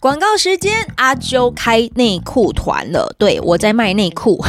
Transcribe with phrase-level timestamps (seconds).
[0.00, 3.14] 广告时间，阿啾开内裤团了。
[3.18, 4.42] 对，我在卖内裤，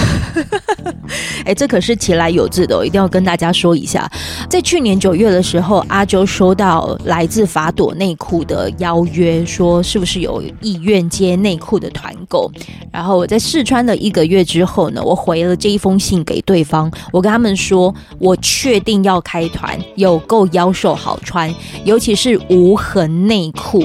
[1.45, 4.09] 哎，这可是其来有自的，我一定要跟大家说一下。
[4.49, 12.51] 在去年九月的时候，阿啾收到来自法朵内裤的邀约，说是不是有意愿接内裤的团购。
[12.91, 21.53] 然后我在试穿了一个月之后呢，我回了这一封信给对方，我跟他们说，我确定要开团，有够腰瘦好穿，
[21.83, 23.83] 尤其是无痕内裤。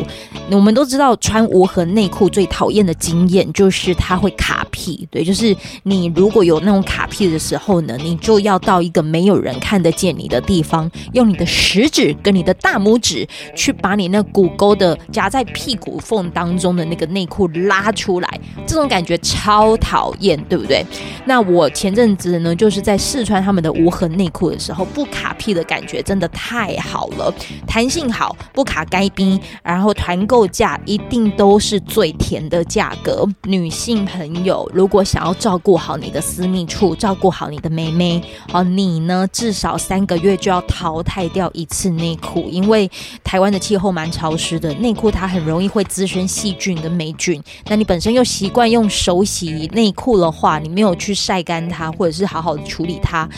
[0.50, 20.84] 我们都知道穿无痕内裤最讨厌的经验就是它会卡屁，对，就是你如果有那种卡屁的时候呢，你就要到一个没有人看得见你的地方，用你的食指跟你的大拇指去把你那骨沟的夹在屁股缝当中的那个内裤拉出来，这种感觉超讨厌，对不对？
[21.24, 27.32] 那我前阵子呢，就是在试穿他们的无痕内裤的时候，不卡屁的感觉真的太好了，
[27.66, 30.48] 弹性好，不卡该冰，然后团购。
[30.50, 33.24] 价一定都是最甜的价格。
[33.44, 42.90] 女性朋友，如果想要照顾好你的私密处，照顾好你的妹妹，好，你呢至少三个月就要淘汰掉一次内裤，因为
[43.22, 47.40] 台湾的气候蛮潮湿的，内裤它很容易会滋生细菌跟霉菌。
[47.68, 53.28] 那你本身又习惯用手洗内裤的话，你没有去晒干它，或者是好好的处理它，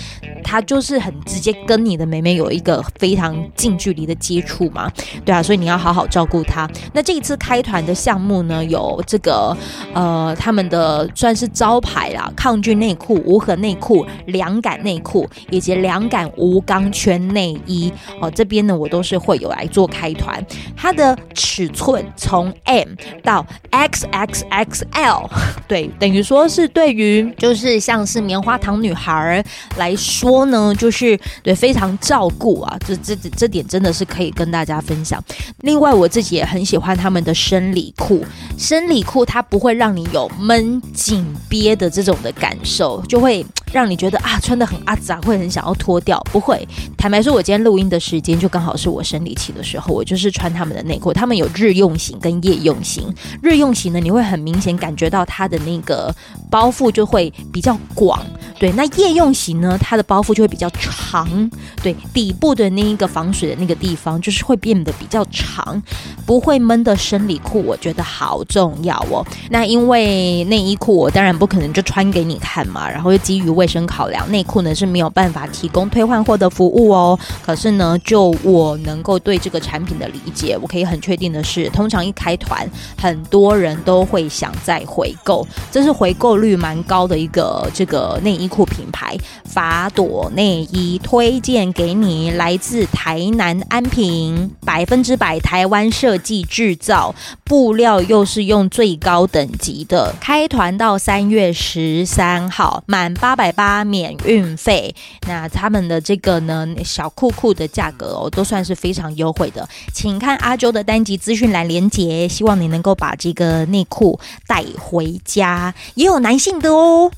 [0.43, 4.91] 它就是很直接跟你的妹妹有一个非常近距离的接触嘛。
[5.23, 6.67] 对啊，所以你要好好照顾它。
[6.95, 9.57] 那这一次开团的项目呢，有这个
[9.95, 18.31] 呃，他们的算是招牌啦，抗菌内裤、无痕内裤、凉感内裤以及凉感无钢圈内衣哦。
[18.31, 20.45] 这边呢，我都是会有来做开团。
[20.77, 22.89] 它的尺寸从 M
[23.23, 25.29] 到 XXXL，
[25.67, 29.43] 对，等于说是对于就是像是棉花糖女孩
[29.79, 32.77] 来说呢，就是对非常照顾啊。
[32.87, 35.23] 这这这点真的是可以跟大家分享。
[35.63, 36.91] 另外，我自己也很喜欢。
[37.01, 38.25] 他们的生理裤，
[38.59, 46.21] 生理裤它不会让你有闷紧憋的这种的感受，就会让你觉得啊穿得很阿杂，会很想要脱掉。
[46.32, 46.66] 不会，
[46.97, 51.12] 坦白说，我今天录音的时间就刚好是我生理期的时候，我就是穿他们的内裤。
[51.12, 56.12] 他们有日用型跟夜用型，日用型呢，你会很明显感觉到它的那个
[56.50, 58.21] 包覆就会比较广，
[58.59, 58.72] 对。
[58.72, 61.50] 那夜用型呢，它的包覆就会比较长，
[61.82, 65.81] 对，底部的那一个防水的那个地方就是会变得比较长，
[66.26, 66.81] 不会闷。
[66.81, 69.25] 的生理裤我觉得好重要哦。
[69.48, 77.16] 那因为内衣裤我当然不可能就穿给你看嘛，然后又基于卫生考量，内裤呢是没有办法提供退换货的服务哦。
[77.47, 82.69] 可是呢，就我能够对这个产品的理解，我可以很确定的是，通常一开团，
[83.00, 89.16] 很多人都会想再回购，这是回购率蛮高的一个这个内衣裤品牌。
[89.44, 96.76] 法朵内衣推荐给你，来自台南安平，百分之百台湾设计制。
[96.81, 97.14] 造
[97.50, 104.94] 布料又是用最高等级的，开团到三月十三号，满八百八免运费。
[105.27, 109.69] 那他们的这个呢，小裤裤的价格哦，都算是非常优惠的。
[109.93, 117.11] 请看阿周的单集资讯栏连接，希望你能够把这个内裤带回家，也有男性的哦。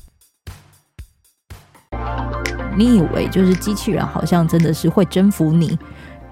[2.75, 5.77] 你以为就是机器人，好像真的是会征服你？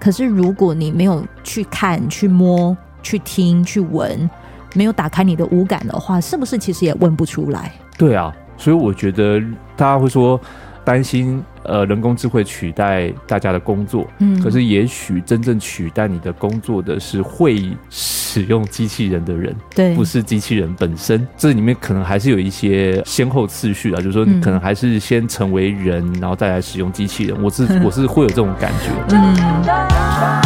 [0.00, 4.28] 可是如果你没有去看、去摸，去听去闻，
[4.74, 7.72] 没有打开你的五感的话，是不是其实也问不出来？
[7.98, 9.40] 对啊，所以我觉得
[9.76, 10.40] 大家会说
[10.84, 21.24] 担心呃人工智慧取代大家的工作，嗯，可是也许真正取代你的工作的是会使用机器人的人，对，不是机器人本身。
[21.36, 27.40] 这里面可能还是有一些先后次序啊，就是说你可能还是先成为人，然后再来使用机器人。
[27.40, 30.41] 我是 我是会有这种感觉，嗯。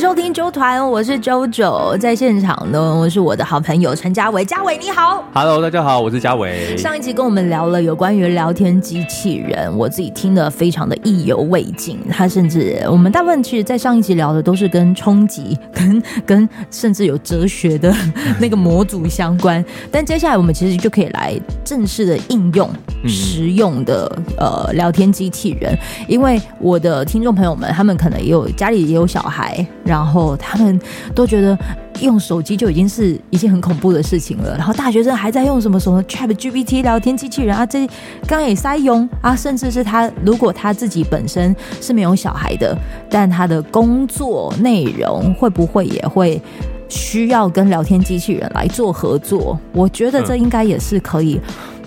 [0.00, 6.74] 收听周团，我是 JoJo，在现场呢，我是我的好朋友陈家伟，家伟你好，Hello，大家好，我是家伟。
[6.76, 12.00] 上一集跟我们聊了有关于聊天机器人，我自己听得非常的意犹未尽。
[12.10, 17.94] 他甚至我们大部分其实，在上一集聊的都是跟冲击、跟 跟甚至有哲学的
[18.40, 19.62] 那个模组相关，
[19.92, 22.68] 但接下来我们其实就可以来正式的应用
[23.06, 25.78] 实用的呃聊天机器人，
[26.08, 29.59] 因为我的听众朋友们，他们可能也有家里也有小孩。
[29.84, 30.80] 然后他们
[31.14, 31.58] 都觉得
[32.00, 34.56] 用手机就已经是一件很恐怖的事情了。
[34.56, 37.88] 然后大学生还在用什么什么 ChatGPT 聊天机器人啊，这
[38.26, 42.76] 刚也塞用啊，甚至是他如果他自己本身是没有小孩的，
[43.10, 46.40] 但他的工作内容会不会也会
[46.88, 51.40] 需要跟聊天机器人来做合作，我觉得这应该也是可以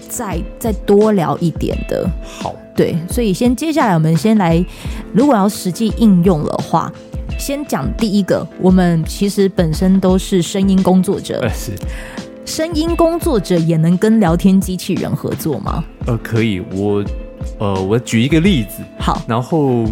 [0.08, 2.10] 再再多聊一点的。
[2.24, 4.64] 好，对，所以先接下来我们先来，
[5.14, 6.92] 如果要实际应用的话，
[7.38, 11.72] 先讲第一个，我们其实本身都是声音工作者，是。
[12.46, 15.84] 声音工作者也能跟聊天机器人合作吗？
[16.06, 17.04] 呃，可以，我
[17.60, 19.86] 呃，我举一个例子，好，然后。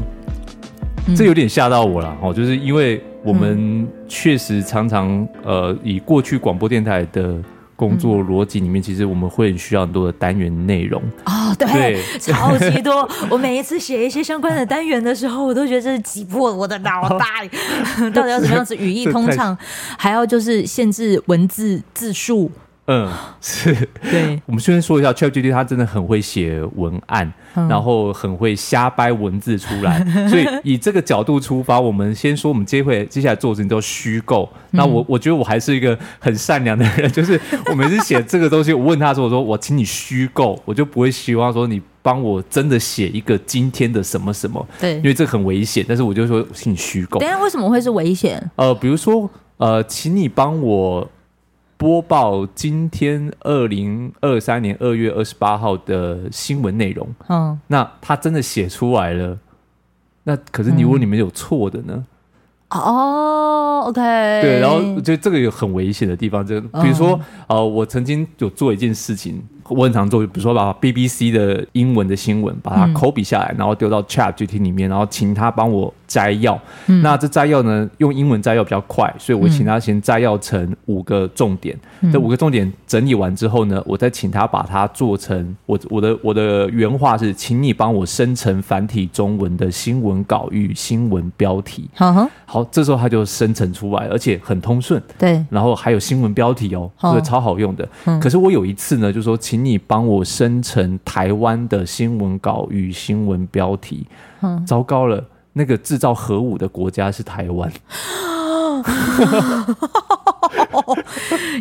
[1.18, 7.36] 这有点吓到我了哦，嗯、就是因为我们确实常常呃，以过去广播电台的
[7.82, 13.10] 工作逻辑里面，嗯、其实我们会很需要很多的单元内容哦，对，对超级多。
[13.28, 17.26] 我每一次写一些相关的单元的时候，我都觉得这是挤破了我的脑袋，
[18.00, 19.58] 哦、 到底要怎么样子语义通畅，
[19.98, 22.52] 还要就是限制文字字数。
[22.88, 23.74] 嗯， 是
[24.10, 24.42] 对。
[24.46, 30.04] 我们先说一下，ChatGPT 它真的很会写文案，嗯、然后很会瞎掰文字出来。
[30.28, 34.50] 所以以这个角度出发，我们先说，我们接会接下来做的事情都虚构。
[34.54, 45.86] 嗯、那我我觉得我还是一个很善良的人， 就是我每次写这个东西，我问他说：“我说我请你虚构，我就不会希望说你帮我真的写一个今天的什么什么。”对，因为这很危险。
[45.88, 47.20] 但是我就说，请你虚构。
[47.20, 48.52] 等下为什么会是危险？
[48.56, 51.08] 呃，比如说呃，请你帮我。
[51.82, 57.10] 播报今天二零二三年二月二十八号的新闻内容。
[57.28, 59.36] 嗯，那他真的写出来了。
[60.22, 62.06] 那可是你如果你们有错的呢？
[62.70, 64.00] 哦，OK。
[64.00, 69.42] 对，然后我觉得这个有很危险的地方，就比如说，呃，我曾经有做一件事情。
[69.68, 76.60] 我很常做，比如说把 BBC 的英文的新闻把它 copy 下来，然后丢到 ChatGPT 里面，然后请他帮我摘要。
[76.88, 81.80] 嗯、那这摘要呢，用英文摘要比较快，所以我请他先摘要成五个重点。
[82.02, 91.90] 嗯、这五个重点整理完之后呢，我再请他把它做成我我的我的原话是，请你帮我生成繁体中文的新闻稿与新闻标题。
[92.46, 95.02] 好、这时候它就生成出来，而且很通顺。
[95.18, 97.88] 对，然后还有新闻标题哦，这个超好用的。
[98.04, 99.62] 嗯、可是我有一次呢，就说请。
[99.62, 104.08] 你帮我生成台湾的新闻稿与新闻标题。
[104.42, 107.72] 嗯，糟糕了，那个制造核武的国家是台湾。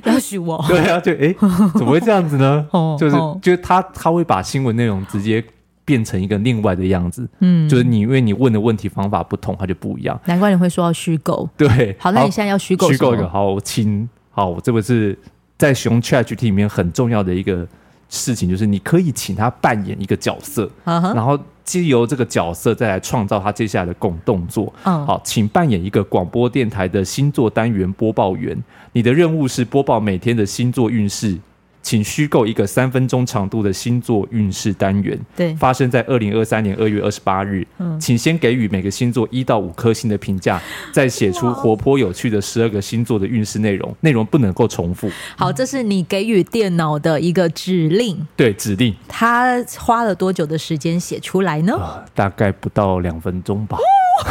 [0.05, 0.65] 要许我？
[0.69, 1.35] 对啊，就哎，
[1.75, 2.67] 怎么会这样子呢？
[2.99, 5.45] 就是，就是他他会把新闻内容直接
[5.85, 7.29] 变成一个另外的样子。
[7.41, 10.19] 嗯，就是你因为你问的问题方法不同，它就不一样。
[10.25, 11.49] 难怪你会说要虚构。
[11.57, 12.91] 对，好，那你现在要虚构？
[12.91, 15.19] 虚构一个好，亲，好，这个是
[15.59, 17.67] 在使用 ChatGPT 里面很重要的一个。
[18.13, 21.15] 事情就是你可以请他扮演一个角色，uh huh.
[21.15, 21.39] 然后
[21.71, 24.67] 借由这个角色再来创造他接下来的拱动作。
[24.83, 25.05] Uh.
[25.05, 31.39] 好，请扮演一个广播电台的星座单元播报员，你的任务是播报每天的星座运势。
[31.83, 37.67] 请虚构一个三分钟长度的星座运势单元，对，发生在二零二三年二月二十八日。
[37.79, 40.61] 嗯，请先给予每个星座一到五颗星的评价，
[40.93, 45.11] 再写出活泼有趣的十二个星座的运势内容，内容不能够重复。
[45.37, 48.27] 好，这是你给予电脑的一个指令。
[48.37, 48.95] 对，指令。
[49.09, 51.75] 他花了多久的时间写出来呢？
[51.79, 53.79] 呃，大概不到两分钟吧。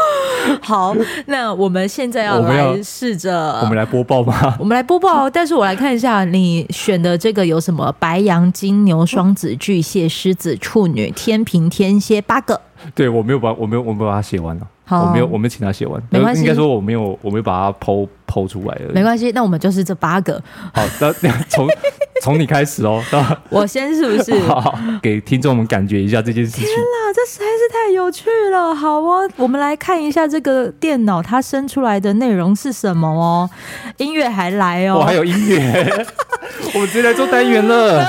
[0.62, 0.94] 好，
[1.26, 4.56] 那我们现在要来试着，我们来播报吧。
[4.60, 12.60] 我们来播报，但是我来看一下你选的这个有什么：白羊、金牛、双子、巨蟹、狮子、处女、天平、天蝎，八个。
[12.94, 14.66] 对，我没有把，我没有，我没有把它写完了。
[14.84, 16.42] 好，我没有，我没有请他写完，没关系。
[16.42, 18.92] 应该说我没有，我没有把它剖剖出来而已。
[18.92, 20.40] 没关系，那我们就是这八个。
[20.72, 21.12] 好，那
[21.48, 21.66] 从
[22.26, 23.00] 从你开始哦。
[23.50, 24.36] 我先是不是？
[24.50, 26.64] 好，给听众们感觉一下这件事情。
[26.64, 28.74] 天哪，这实在是太有趣了！
[28.74, 33.48] 好哦，我们来看一下这个电脑它生出来的内容是什么哦。
[33.98, 36.04] 音乐还来哦，我还有音乐，
[36.74, 38.04] 我们直接来做单元了。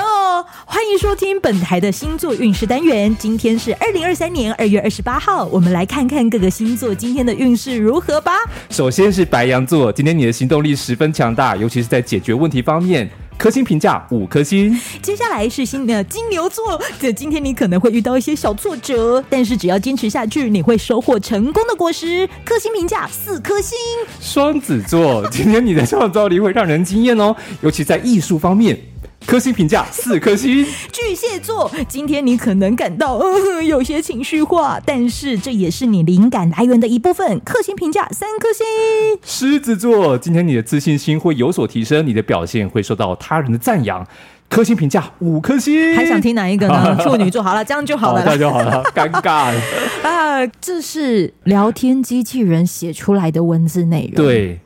[0.66, 3.14] 欢迎收听本台的星座运势单元。
[3.16, 8.32] 今天是二零二三年二月二十八号，我们来看看各个星座今天的运势如何吧。
[8.68, 14.78] 首先是白羊座，今天你的行动力十分强大，尤其是在解决问题方面，颗星评价五颗星。
[15.00, 22.28] 接下来是新的金牛座，这今天你可能会遇到一些小挫折，但是只要坚持下去，你会收获成功的果实。
[22.44, 23.78] 颗星评价四颗星。
[24.20, 28.76] 双子座，今天你的创造力会让人惊艳哦，尤其在艺术方面。
[29.26, 30.64] 颗星评价四颗星。
[30.90, 37.38] 巨蟹座，今天你可能感到呃 有些情绪化，但是这也是你灵感来源的一部分。
[37.44, 38.64] 颗星评价三颗星。
[39.22, 44.06] 狮子座，今天你的自信心会有所提升，你的表现会受到他人的赞扬。
[44.48, 45.94] 颗星评价五颗星。
[45.94, 46.96] 还想听哪一个呢？
[47.04, 49.60] 处女座，好了，这样就好了，这样就好了，尴尬了
[50.08, 50.46] 啊！
[50.58, 54.24] 这是聊天机器人写出来的文字内容。
[54.24, 54.60] 对，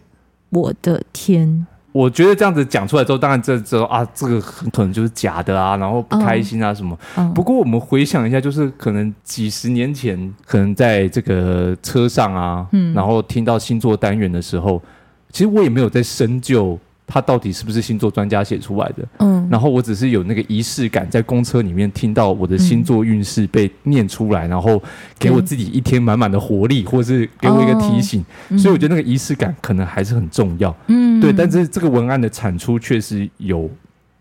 [0.50, 1.66] 我的天。
[1.92, 6.99] 我觉得这样子讲出来之后，当然这这啊，这个很可能就是假的啊，然后不开心啊什么。
[7.16, 14.82] 嗯嗯、不过我们回想一下，就是可能几十年前，可能在这个车上啊，嗯、然后听到星座单元的时候，
[15.30, 16.78] 其实我也没有在深究。
[17.06, 19.06] 他到底是不是星座专家写出来的？
[19.18, 24.82] 嗯，然后我只是有那个仪式感，在公车里面听到我的星座运势被念出来，嗯、然后
[25.18, 28.25] 给我自己一天满满的活力，嗯、或是给我一个提醒。
[28.49, 30.75] 哦、所以我觉得那个仪式感可能还是很重要。
[30.87, 33.71] 嗯，对，但是这个文案的产出确实有。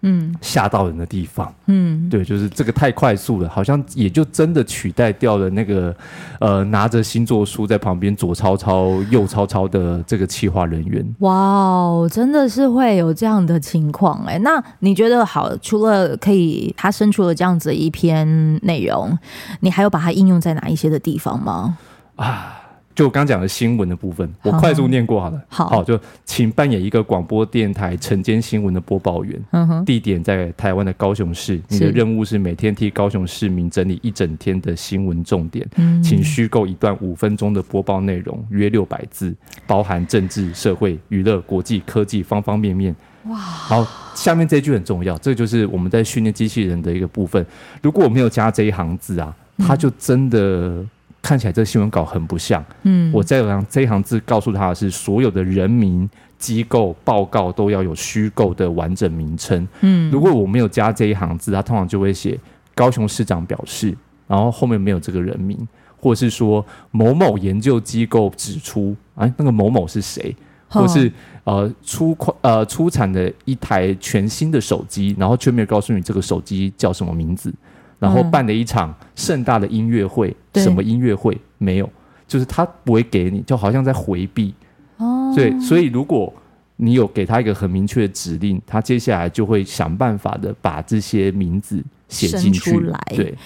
[0.03, 5.96] 嗯，吓到人的地方，嗯，对，就是这个太快速了，好像也就真的取代掉了那个，
[6.39, 11.05] 呃，拿着星座书在旁边左抄抄右抄抄的这个企划人员。
[11.20, 14.39] 哇哦，真的是会有这样的情况哎、欸。
[14.39, 15.55] 那你觉得好？
[15.58, 19.17] 除了可以他生出了这样子一篇内容，
[19.60, 21.77] 你还有把它应用在哪一些的地方吗？
[22.15, 22.58] 啊。
[22.94, 25.42] 就我刚讲的新闻的部分，我快速念过好了。
[25.48, 29.42] 好，好，就请扮演一个广播电台晨间新闻的播报员。
[29.52, 31.60] 嗯，地点在台湾的高雄市。
[31.70, 35.66] 你的任务是每天替高雄市民整理一整天的新闻重点。
[35.78, 39.34] 嗯，请虚构一段五分钟的播报内容，约六百字，
[39.66, 42.94] 包含政治、社会、娱乐、国际、科技方方面面。
[43.26, 47.46] 哇，好，下面这句很重要，这就是我们在训练机器人的一个部分。
[47.82, 50.86] 如果我没有加这一行字啊，它就真的。
[51.22, 52.63] 看起来这个新闻稿很不像。
[52.84, 59.68] 嗯，我在让这一行字告诉他的是，所有的人民、机构、报告都要有虚构的完整名称。
[59.82, 62.40] 嗯，如果我没有加这一行字，他通常就会写
[62.74, 63.96] 高雄市长表示，
[64.28, 70.36] 然后后面没有这个人名，或是说某某研究机构指出，哎，那个某某是谁？
[70.68, 71.12] 或是
[71.44, 77.54] 呃出款呃出产的一台全新的手机，然后却没有告诉你这个手机叫什么名字。
[78.01, 81.88] 然后办了一场盛大的音乐会，嗯、什么音乐会没有？
[82.27, 84.55] 就是他不会给你，就好像在回避。
[84.98, 86.34] 哦，对，所以如果
[86.77, 91.79] 你有给他一个很明确的指令，他接下来就会想办法的把这些名字
[92.10, 92.79] 写进去。
[92.79, 93.38] 来对，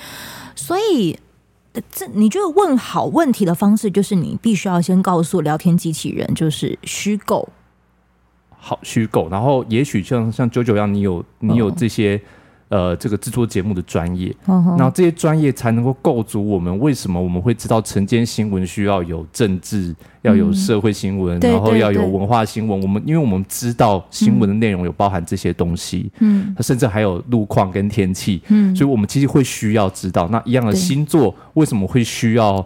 [0.56, 1.20] 所以
[1.92, 7.50] 这你觉得问好问题的方式，就是你必须要先告诉聊天机器人，就是虚构，
[8.52, 9.28] 好虚构。
[9.30, 12.22] 然后也许像像九九一样，你有你有这些。
[12.70, 14.92] 哦呃，这个制作节目的专业，然后、uh.
[14.92, 22.82] 这些专业才能够构筑我们为什么我们会知道晨间新闻需要有政治，嗯、要有社会新闻，然后要有文化新闻。
[22.82, 32.66] 我们因为我们知道新闻的内容有包含这些东西，嗯，它甚至还有路况跟天气，嗯，所以我们其实会需要知道那一样的星座为什么会需要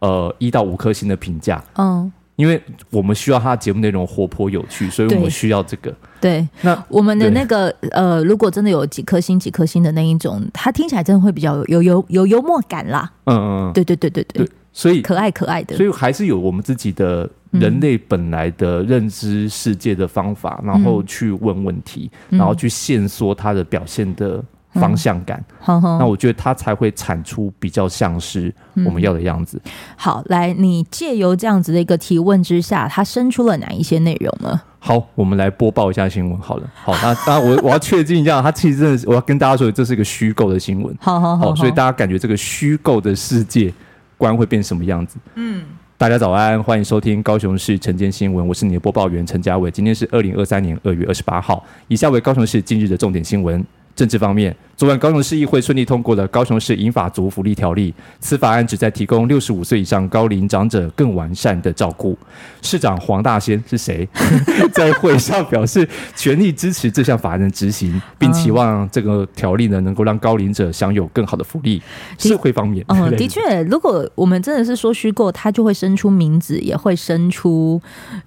[0.00, 2.12] 呃一到五颗星的评价，嗯。
[2.42, 2.44] Uh.
[2.44, 5.94] 因为我们需要他的节目内容活泼有趣，所以我们需要这个。
[6.20, 13.08] 对，那我们的那个呃，如果真的有几颗星、几颗星的那一种，它听起来真的会比较有有有有幽默感啦。
[13.26, 24.42] 嗯嗯，对对对对对，所以可爱可爱的，所以还是有我们自己的人类本来的认知世界的方法，嗯、然后去问问题，嗯、然后去限缩他的表现的。
[24.74, 28.52] 方向感，嗯、那我觉得它才会产出比较像是
[28.86, 29.60] 我们要的样子。
[29.64, 34.60] 嗯、好，来，你借由这样子的一个提问之下，它生出了哪一些内容呢？
[34.78, 36.40] 好，我们来播报一下新闻。
[36.40, 40.96] 好了，好，那当然我我要确定一下，它其实真的是我要跟大家说，这是一个虚构的新闻。
[41.00, 43.72] 好好好，好，所以大家感觉这个虚构的世界
[44.16, 45.18] 观会变什么样子？
[45.34, 45.62] 嗯，
[45.98, 49.70] 大家早安，欢迎收听高雄市晨间新闻，我是你的播报员陈家伟。
[49.70, 53.64] 今天是二零二三年二月二十八号，以下为高雄市今日的重点新闻。
[53.94, 62.16] 政治方面，昨晚高雄市议会顺利通过了《高雄市银法族福利条例》，此法案旨在提供六十五岁以上高龄长者更完善的照顾。
[62.62, 64.08] 市长黄大仙是谁？
[64.72, 71.80] 在会上表示全力支持这项法案的执行，并期望这个条例呢能够让高龄者享有更好的福利。
[72.18, 77.80] 社会方面，嗯，的确，如果我们真的是说虚构，它就会生出名字，也会生出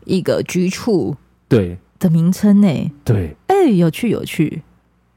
[0.06, 1.16] 一个局处
[1.50, 2.92] 对的名称呢。
[3.04, 4.62] 对，哎，有趣，有趣。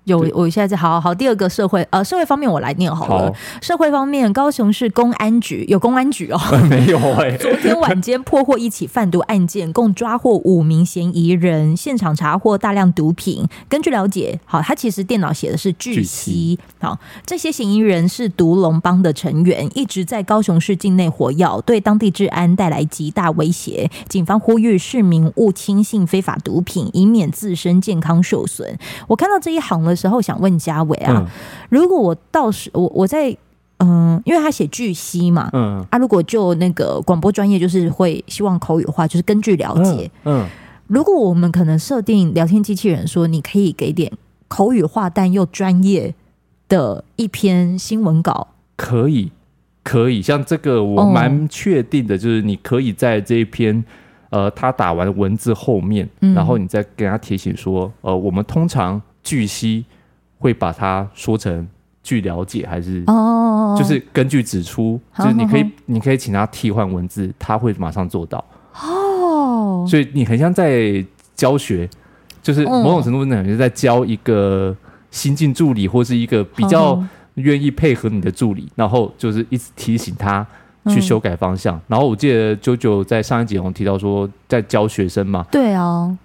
[0.09, 1.15] 有，我现在在好好好。
[1.15, 3.27] 第二个社会，呃，社会方面我来念好了。
[3.29, 7.37] 好社会方面，高雄市公安局有公安局哦， 没有哎、欸。
[7.39, 13.47] 昨天晚间破获一起贩毒案件，共抓获五名嫌疑人，现场查获大量毒品。
[13.69, 16.59] 根据了解，好，他其实电脑写的是巨蜥。
[16.81, 23.91] 好，这些嫌疑人是毒龙帮的成员，一直在高雄市境内活跃，对当地治安带来极大威胁。
[24.09, 28.79] 警方呼吁市民勿轻信非法毒品，以免自身健康受损。
[29.07, 29.98] 我看到这一行了。
[29.99, 31.27] 时候想问嘉伟啊，嗯、
[31.69, 33.37] 如果我到时我我在
[33.81, 35.85] 嗯、呃，因为他写巨蜥嘛，嗯。
[35.91, 40.47] 啊，如果就那个广播专业，就是会希望口语化，就是根据了解，嗯，嗯。
[40.89, 44.11] 如果我们可能设定聊天机器人说，你可以给点
[44.49, 46.15] 口语化但又专业
[46.69, 49.31] 的一篇新闻稿，可以，
[49.85, 53.85] 可以，像这个我蛮确定的，就是你可以在这一篇
[54.31, 59.01] 呃，他打完文字后面，嗯、然后你再给他提醒说，呃，我们通常。
[59.29, 59.85] 据悉
[60.39, 61.69] 会把它说成
[62.03, 68.43] 据了解还是哦，就是根据指出，就是你可以你可以请他替换文字，他会马上做到
[68.81, 69.85] 哦。
[69.87, 71.05] 所以你很像在
[71.35, 71.87] 教学，
[72.43, 74.75] 就是某种程度上你是在教一个
[75.11, 76.99] 新进助理，或是一个比较
[77.35, 80.47] 愿意配合你的助理，然后就是一直提醒他
[80.87, 81.79] 去修改方向。
[81.87, 86.17] 然后我记得九九在上一集我们提到说，在教学生嘛，对啊。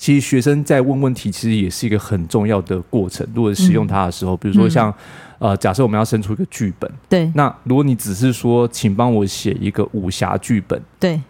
[0.00, 3.24] 其实学生在问问题，其实也是一个很重要的过程。
[3.34, 4.92] 如果使用它的时候，嗯、比如说像，
[5.38, 11.20] 呃，假设我们要生出一个剧本，对，那如果你只是说，请帮我写一个武侠剧本，对，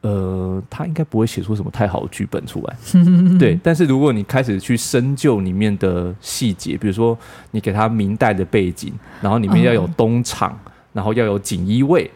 [0.00, 2.76] 呃，他应该不会写出什么太好的剧本出来，
[3.38, 3.56] 对。
[3.62, 7.16] 但是如果你开始去深究里面的细节，比如说
[7.52, 12.10] 你给他明代的背景，然后里面要有东厂，嗯、然后要有锦衣卫。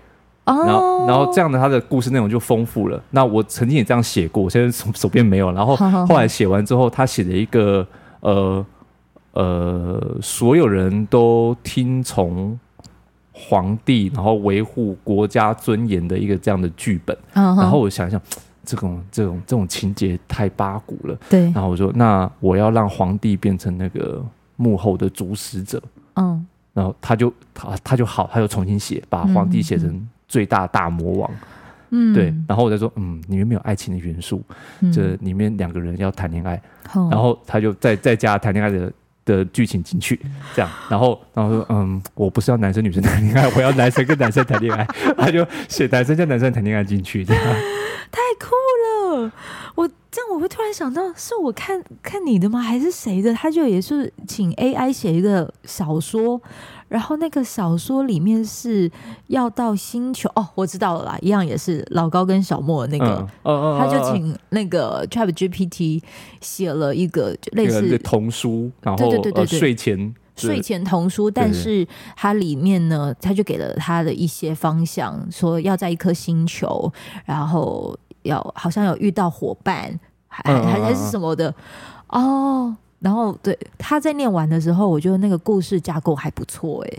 [0.44, 3.00] 然后，然后这样的他的故事内容就丰富了。
[3.10, 5.52] 那我曾经也这样写过，我现在手手边没有。
[5.52, 7.86] 然后 后来写完之后，他写了一个
[8.20, 8.66] 呃
[9.34, 12.58] 呃，所有人都听从
[13.32, 17.16] 皇帝，然后维护国家尊严的一个这样的剧本。
[17.32, 18.20] 然后我想一想，
[18.64, 21.16] 这种这种这种情节太八股了。
[21.30, 21.44] 对。
[21.52, 24.20] 然后我说，那我要让皇帝变成那个
[24.56, 25.80] 幕后的主使者。
[26.16, 26.44] 嗯。
[26.74, 30.08] 然后他就他他就好，他就重新写，把皇帝写成。
[30.32, 31.30] 最大大魔王，
[31.90, 34.42] 嗯，对，然后我再说，嗯，里面没有爱情的元素，
[34.80, 36.58] 嗯、这里面两个人要谈恋爱，
[36.96, 38.90] 嗯、然后他就再再加谈恋爱的
[39.26, 40.18] 的剧情进去，
[40.54, 44.86] 这样，然后然后说，嗯，我不是要男生女生谈恋爱，我要男生跟男生谈恋爱，
[45.18, 47.44] 他就写男生跟男生谈恋爱进去，这样，
[48.10, 48.54] 太酷
[49.18, 49.30] 了，
[49.74, 52.58] 我这样我会突然想到，是我看看你的吗？
[52.58, 53.34] 还是谁的？
[53.34, 56.40] 他就也是请 AI 写一个小说。
[56.92, 58.90] 然后那个小说里面是
[59.28, 66.02] 要到星球哦，我知道了啦，一样也是老高跟小莫的那个，嗯、他就请那个 ChatGPT
[66.42, 76.92] 写了一个类似童书，然后对对对对对，睡前睡前童书，但是它里面呢，他就给了他的一些方向，说要在一颗星球，
[77.24, 81.54] 然后要好像有遇到伙伴，还还还是什么的。
[82.08, 82.76] 哦。
[83.02, 86.98] 然后对，他在念完的时候，我觉得那个故事架构还不错哎。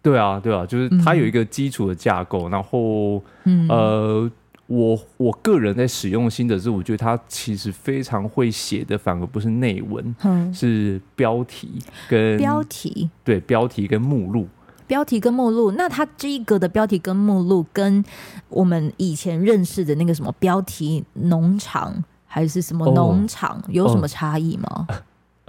[0.00, 2.48] 对啊，对啊，就是他有一个基础的架构。
[2.48, 4.30] 嗯、然后，嗯、呃，
[4.66, 13.10] 我我个人在使用心得是，我觉得他其实非常会写的，反而不是内文，嗯、是标题跟标题。
[13.22, 14.48] 对，标题跟目录，
[14.86, 15.72] 标题跟目录。
[15.72, 18.02] 那他这一个的标题跟目录，跟
[18.48, 24.86] 我们以前认识的那个什么标题农场还是什么农场，哦、有什么差异吗？
[24.88, 24.94] 哦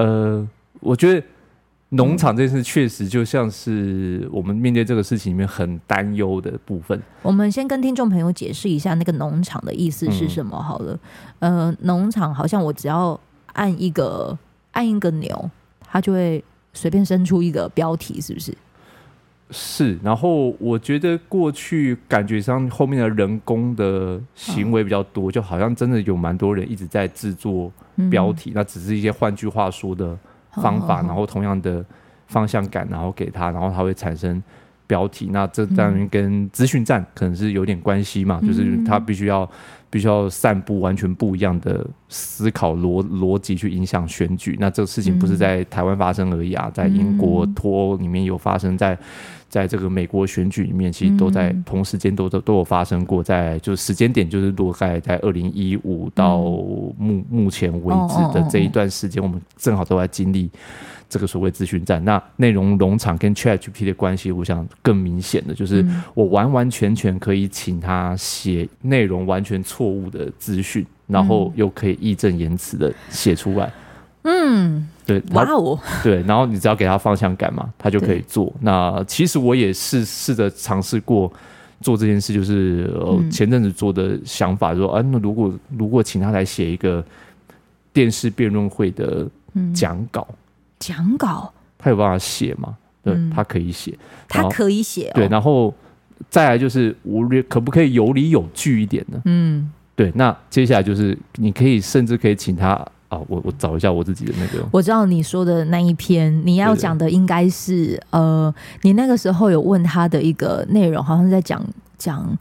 [0.02, 0.48] 呃，
[0.80, 1.24] 我觉得
[1.90, 7.00] 农场这件事确实就像是我们面对这个事情里面很担忧的部分。
[7.22, 10.98] 我们先跟听众朋友解释一下那个农场的意思是什么好了。
[11.40, 13.20] 嗯、呃，农场好像我只要
[13.54, 14.36] 按一个
[14.72, 15.52] 按一个钮，
[15.86, 18.56] 它就会随便生出一个标题，是不是？
[19.52, 20.00] 是。
[20.02, 27.70] 然后我觉得过去感觉上后面的人工的行为比较多，嗯、就好像真的有蛮多人一直在制作。
[28.10, 30.18] 标题，那只是一些换句话说的
[30.54, 31.86] 方法，然后同样的
[32.28, 34.42] 方向感，然后给他，然后他会产生
[34.88, 35.30] 标题。
[35.32, 39.50] 那这当然跟资讯站可能是有点关系嘛，就是他必须要
[39.90, 44.58] 必须要散布完全不一样的思考逻逻辑去影响选举。
[44.60, 48.92] 那这个事情不是在台湾发生而已啊，在英国脱欧里面有发生在。
[48.92, 48.98] 在
[49.52, 60.50] 在这个美国选举里面，其实都在同时间都都都有发生过，在就是时间点就是落在在二零一五到目目前为止的这一段时间，我们正好都在经历
[61.10, 62.02] 这个所谓资讯战。
[62.06, 73.70] 那内容农场跟 ChatGPT 的关系，我想更明显的就是，我完完全全可以请他写内容完全错误的资讯，然后又可以义正言辞的写出来。
[74.24, 74.88] 嗯。
[75.20, 78.54] 对，哇哦， 对，然后你只要给他方向感嘛，他就可以做。
[78.62, 81.32] 那其实我也试试着尝试过
[81.82, 87.04] 做这件事，就是呃前阵子做的想法说，说、嗯、啊，那如果如果请他来写一个
[87.92, 89.28] 电视辩论会的
[89.74, 90.28] 讲稿，
[90.80, 92.78] 讲、嗯、稿，他有办法写吗？
[93.04, 93.98] 对，嗯、他可以写，
[94.30, 95.74] 他可以写、哦，对，然后
[96.30, 99.22] 再来就是我可不可以有理有据一点呢？
[99.26, 102.88] 嗯，对，那接下来就是你可以甚至可以请他。
[103.12, 104.66] 啊，我我找一下我自己的那个。
[104.72, 111.62] 我知道你说的那一篇，你要讲的应该是呃，你那个时候有问他的一个内容，好像在讲
[111.98, 112.38] 讲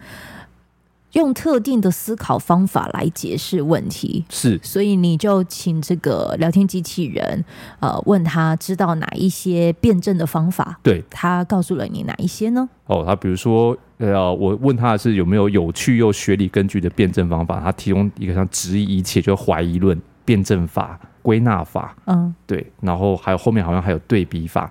[1.14, 4.24] 用特定的思考方法来解释问题。
[4.28, 7.44] 是，所以你就请这个聊天机器人
[7.80, 10.78] 呃问他知道哪一些辩证的方法。
[10.84, 12.68] 对，他告诉了你哪一些呢？
[12.86, 20.00] 哦，他比如说呃，我问他的是有没有有趣又学理根据的辩证方法，他提供一个像质疑一切就怀疑论。
[20.30, 24.70] 辩证法、归纳法，嗯，对，然后还有后面好像还有对比法、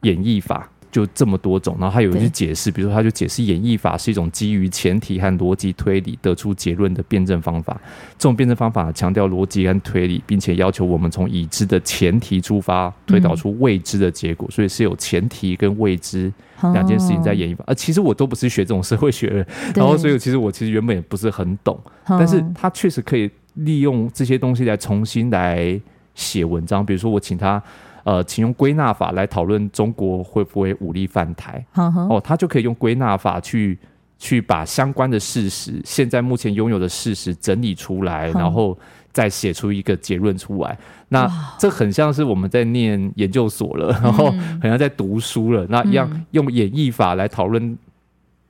[0.00, 7.80] 演绎法，就这么多种，然后他有一些解释，比如说他就解释演绎法是一种基于前提和逻辑推理得出结论的辩证方法。
[8.18, 14.48] 这种辩证方法强调逻辑和推理，并且要求我们从已知的前提出发，推导出未知的结果。
[14.48, 16.32] 嗯、所以是有前提跟未知
[16.74, 17.62] 两件事情在演绎法。
[17.68, 25.80] 啊，其实我都不是学这种社会学的，然后所以其实我其实原本也不是很懂，但是他确实可以利用这些东西来重新来
[26.14, 26.84] 写文章。
[26.84, 27.62] 比如说我请他。
[28.02, 31.62] 呃，请用归纳法来讨论中国会不会武力犯台。
[31.74, 32.14] Uh.
[32.14, 33.78] 哦，他就可以用归纳法去
[34.18, 38.38] 去把相关的事实，现在目前拥有的事实整理出来，uh.
[38.38, 38.76] 然后
[39.12, 40.76] 再写出一个结论出来。
[41.08, 41.30] 那、uh.
[41.58, 44.30] 这很像是我们在念研究所了，然后
[44.62, 45.66] 很像在读书了。
[45.66, 45.68] Uh.
[45.68, 47.78] 那一样用演绎法来讨论。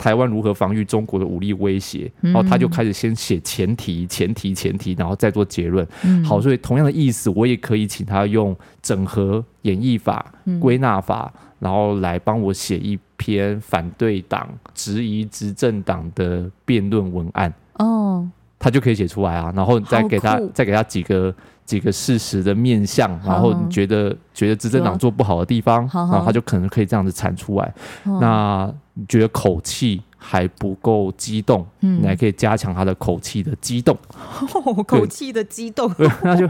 [0.01, 2.11] 台湾如何防御中国的武力威胁？
[2.23, 5.87] 然后他就开始先写前提、前提、前提，然后再做结论。
[6.05, 17.53] 嗯、好，所以同样的意思，我也可以请他用整合演绎法、归纳法，然后来帮我写一篇反对党、质疑执政党的辩论文案。
[17.75, 18.27] 哦，
[18.59, 21.35] 他就可以写出来啊，然后再给他再给他几个。
[21.67, 27.73] 几个事实的面向，然后你觉得觉得执政党做不好的地方，然后他就可能可以这样子产出来。
[28.03, 28.69] 那
[29.01, 33.97] 你觉得口气还不够激动，嗯你还可以加强他的口气的激动，
[34.87, 35.91] 口气的激动。
[36.23, 36.49] 那就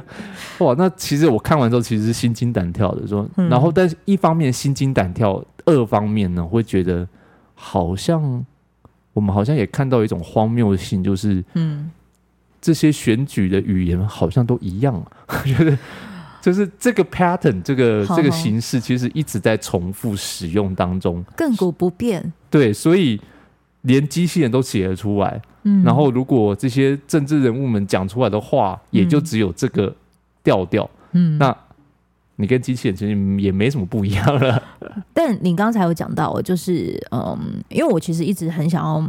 [0.58, 7.08] 哇，那其实我看完之后其实是心惊胆跳的，说，然后但是一方面心惊胆跳，二方面呢会觉得
[7.54, 8.44] 好像
[9.12, 11.90] 我们好像也看到一种荒谬性，就是嗯。
[12.62, 15.78] 这些选举的语言好像都一样，我觉得
[16.40, 22.32] 就是这个 pattern，这个这个形式其实一直在重复使用当中，亘古不变。
[22.48, 23.20] 对，所以
[23.82, 25.40] 连机器人都写得出来。
[25.62, 29.94] 嗯，然后如果这些政治人物们讲出来的话，也就只有这个
[30.42, 30.88] 调调。
[31.12, 31.56] 嗯，那
[32.36, 34.62] 你跟机器人其实也没什么不一样了。
[35.12, 39.06] 但你刚才有讲到，就是嗯，因为我其实一直很想要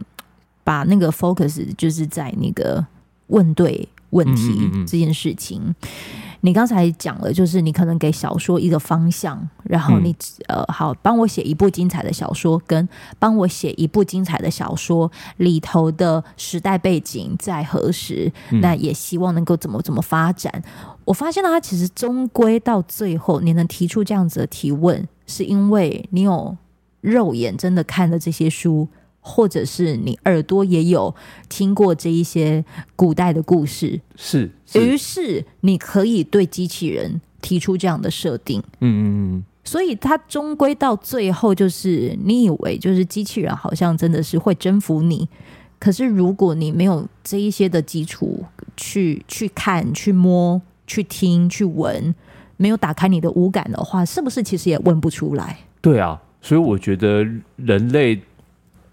[0.64, 2.86] 把那个 focus 就是在那个。
[3.32, 10.12] 问对问题这件事情，嗯嗯嗯，你刚才讲了，就是你可能给小说一个方向，然后你、
[10.48, 12.88] 嗯、呃，好，帮我写一部精彩的小说，跟
[13.20, 20.64] 帮我写一部精彩的小说里头的时代背景在何时，嗯、那也希望能够怎么怎么发展。
[21.06, 26.58] 我发现了，他其实终归到最后，你能提出这样子的提问，是因为你有
[27.02, 28.88] 肉眼真的看了这些书。
[29.24, 31.14] 或者是你耳朵也有
[31.48, 39.04] 听过这一些古代的故事，是，于是你可以对机器人提出这样的设定，嗯嗯
[39.36, 45.30] 嗯，所以它终归到最后就是你以为就是机器人好像真的是会征服你，
[45.78, 48.44] 可是如果你没有这一些的基础
[48.76, 52.16] 去去看、去摸、去听、去闻，
[52.58, 55.60] 没有打开你的五感的话，是不是其实也问不出来？
[55.80, 57.24] 对啊，所以我觉得
[57.58, 58.20] 人类。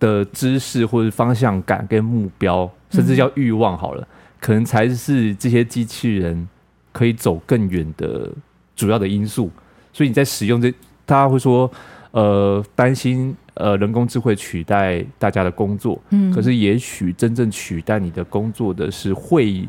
[0.00, 4.08] 的知识或者方向感跟目标，甚至叫欲望好了，嗯、
[4.38, 6.48] 可能才是这些机器人
[6.92, 8.30] 可以走更远的
[8.76, 9.50] 主要的因素。
[9.92, 10.70] 所以你在使用这，
[11.04, 11.68] 大家会说，
[12.12, 19.68] 呃，担心呃人工智慧取代大家的工作，嗯，可是也许真正取代你的工作的是会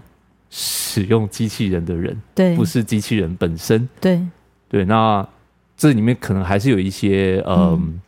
[0.51, 4.21] 使用机器人的人，对，不是机器人本身，对，
[4.67, 4.85] 对。
[4.85, 5.27] 那
[5.75, 7.99] 这里面可能还是有一些，呃、嗯。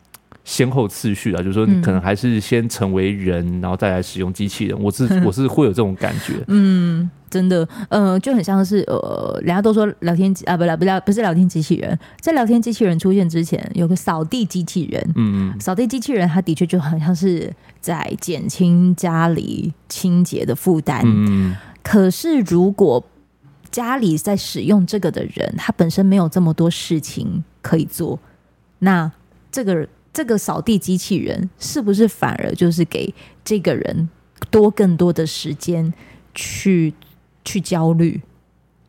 [0.44, 4.80] 先后次序啊，就是说你可能还是先成为人，嗯、然后再来使用机器人。
[4.82, 6.34] 我是 我是会有这种感觉。
[6.48, 15.00] 嗯，真的，呃，就很像是呃，人家都说聊天机啊，不聊不聊，不是聊天机器人，在聊天机器人出现之前，有个扫地机器人。
[15.14, 17.48] 嗯嗯，扫地机器人，它的确就很像是
[17.80, 21.02] 在减轻家里清洁的负担。
[21.04, 23.02] 嗯，可是如果
[23.70, 28.18] 家里在使用这个的人，他本身没有这么多事情可以做，
[28.80, 29.08] 那
[29.52, 29.86] 这个。
[30.12, 34.10] 这个扫地机器人是不是反而就是给这个人
[34.50, 35.92] 多更多的时间
[36.34, 36.92] 去
[37.44, 38.20] 去焦虑、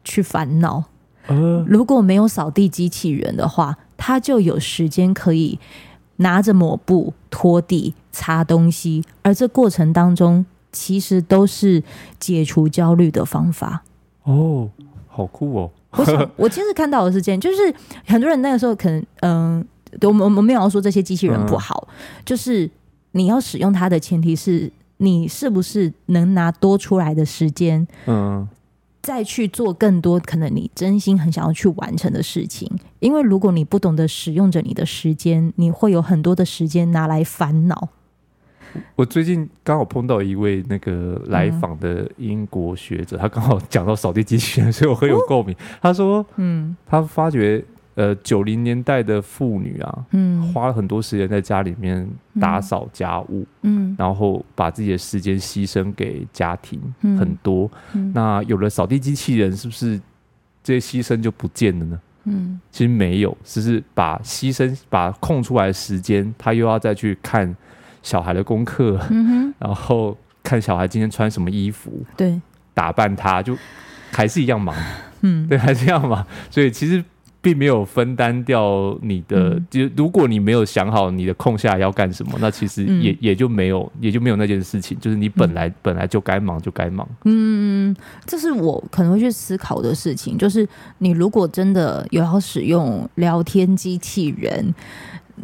[0.04, 0.84] 去烦恼？
[1.28, 5.58] 呃，如果没有扫地机器人的话，他就有时间可以
[6.18, 11.82] 拿着抹布拖地、擦东西，而这过程当中其实都是
[12.20, 13.84] 解除焦虑的方法。
[14.24, 14.70] 哦，
[15.08, 15.72] 好酷哦！
[15.92, 17.74] 我想，我其实看到的是这样，就是
[18.06, 19.60] 很多人那个时候可能嗯。
[19.60, 19.66] 呃
[20.02, 21.94] 我们我们没有要说这些机器人不好，嗯、
[22.26, 22.70] 就是
[23.12, 28.48] 你要使用它的前提是你是不是能拿多出来的时间，嗯，
[29.02, 32.70] 再去做更多可能你真心很想要去完成的事情。
[33.00, 37.90] 因为如果你不懂得使用着你的时间，你会有很多的时间拿来烦恼。
[38.96, 45.54] 我最近刚好碰到一位那个来访的英国学者，嗯、他刚好讲到扫地机器人，所以我很有共鸣。
[45.54, 47.64] 哦、他说，嗯，他发觉。
[47.96, 52.08] 呃九零年代的妇女啊，嗯，花了很多时间在家里面
[52.40, 57.70] 打扫家务，嗯，然后把自己的时间牺牲给家庭，嗯、很多。
[57.94, 60.00] 嗯、那有了扫地机器人，是不是
[60.64, 62.00] 这些牺牲就不见了呢？
[62.26, 67.54] 嗯，其实没有，只是把牺牲把空出来的时间，他又要再去看
[68.02, 72.40] 小孩的功课，嗯哼，然后看小孩今天穿什么衣服，对，
[72.74, 73.58] 打扮他，就
[74.12, 74.74] 还是一样忙。
[75.20, 76.26] 嗯，对，还是这样嘛。
[76.50, 77.04] 所以其实
[77.44, 84.98] 并没有分担掉你的，嗯、就如果你没有想好你的空下来要干什么，那其实也、嗯、也就没有，也就没有那件事情。
[85.02, 87.06] 就是你本来、嗯、本来就该忙就该忙。
[87.26, 87.94] 嗯，
[88.26, 90.38] 这是我可能会去思考的事情。
[90.38, 90.66] 就是
[91.00, 94.74] 你如果真的有要使用聊天机器人，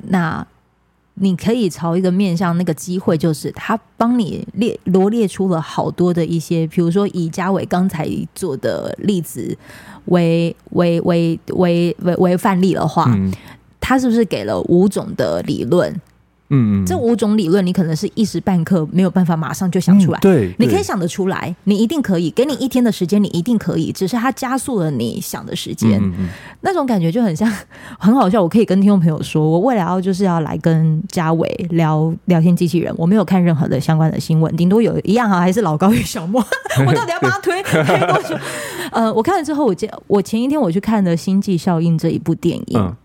[0.07, 0.47] 那。
[1.19, 9.58] 你可以朝一个面向，那个机会就是他帮你列罗列出了好多的一些，比如说以嘉伟刚才做的例子
[10.05, 13.32] 为为为为为为范例的话，嗯、
[13.79, 15.93] 他是不是给了五种的理论？
[16.49, 20.19] 嗯，这五种理论你可能是一时半刻没有办法马上就想出来。
[20.19, 22.31] 嗯、对，你可以想得出来，你一定可以。
[22.31, 23.91] 给你一天的时间，你一定可以。
[23.91, 25.99] 只是它加速了你想的时间。
[26.01, 26.29] 嗯嗯、
[26.62, 27.51] 那种感觉就很像，
[27.99, 28.41] 很好笑。
[28.41, 32.93] 我可以跟听众朋友说，我未来要就是要来跟嘉伟聊聊天机器人。
[32.97, 36.43] 我没有看任何的相关的新闻，顶多有一样哈，还是老高与小莫。
[36.85, 38.35] 我到底要帮他推推多久？
[38.91, 42.95] 呃，我看了之后，我前我前一天我去看了《星际效应》这一部电影。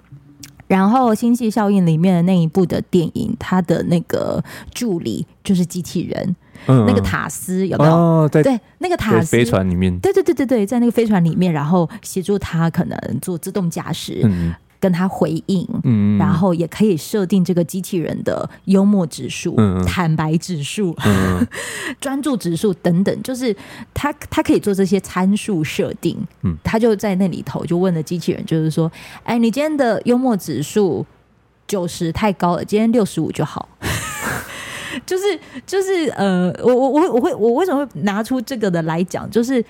[0.68, 7.92] 嗯然后《星际效应》里面的那一部的电影，他的那个助理就是机器人，嗯、那个塔斯有没有？
[7.92, 14.22] 哦、对，那个塔斯飞船里面，对对对对对，在那个飞船里面，然后协助他可能做自动驾驶。
[14.24, 21.46] 嗯跟他回应，嗯，然后也可以设定这个机器人的幽默指数、嗯、坦白指数、嗯、
[21.98, 23.56] 专注指数等等，就是
[23.94, 28.92] 他他可以做这些参数设定，嗯，他就在那里头就问了机器人，就是说，
[29.22, 31.06] 哎，你今天的幽默指数
[31.66, 33.66] 九十太高了，今天六十五就好，
[35.06, 35.24] 就是
[35.66, 39.64] 就是呃，我我我我会我为什么会拿出这个的来讲，就是。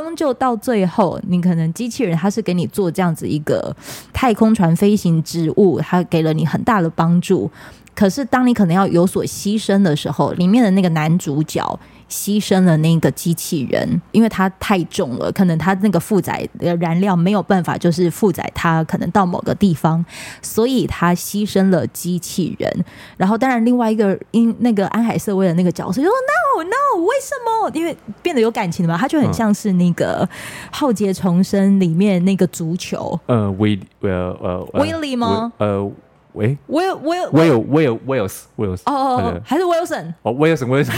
[0.00, 3.74] 终究到最后，你可能机器人它是给你做这样子一个
[4.12, 7.50] 太空船飞行职务，它给了你很大的帮助。
[7.94, 11.78] 可是当你可能要有所牺牲的时候，里面的那个男主角。
[12.12, 20.04] 牺牲了那个机器人，因为它太重了，可能它那个负载的燃料没有办法，就是负载它可能到某个地方，
[20.42, 22.84] 所以它牺牲了机器人。
[23.16, 27.70] 然后，当然另外一个因那个安海瑟薇的那个角色就说 “no no”，为什么？
[27.72, 30.26] 因为变得有感情了嘛，他就很像是那个
[30.70, 33.18] 《浩劫重生》里面那个足球。
[33.24, 35.50] 呃，威呃呃，威利吗？
[35.56, 35.90] 呃。
[36.34, 40.94] 喂，威尔威尔威尔威尔威尔斯威尔斯哦哦，还是 Wilson 哦，威尔森威尔森，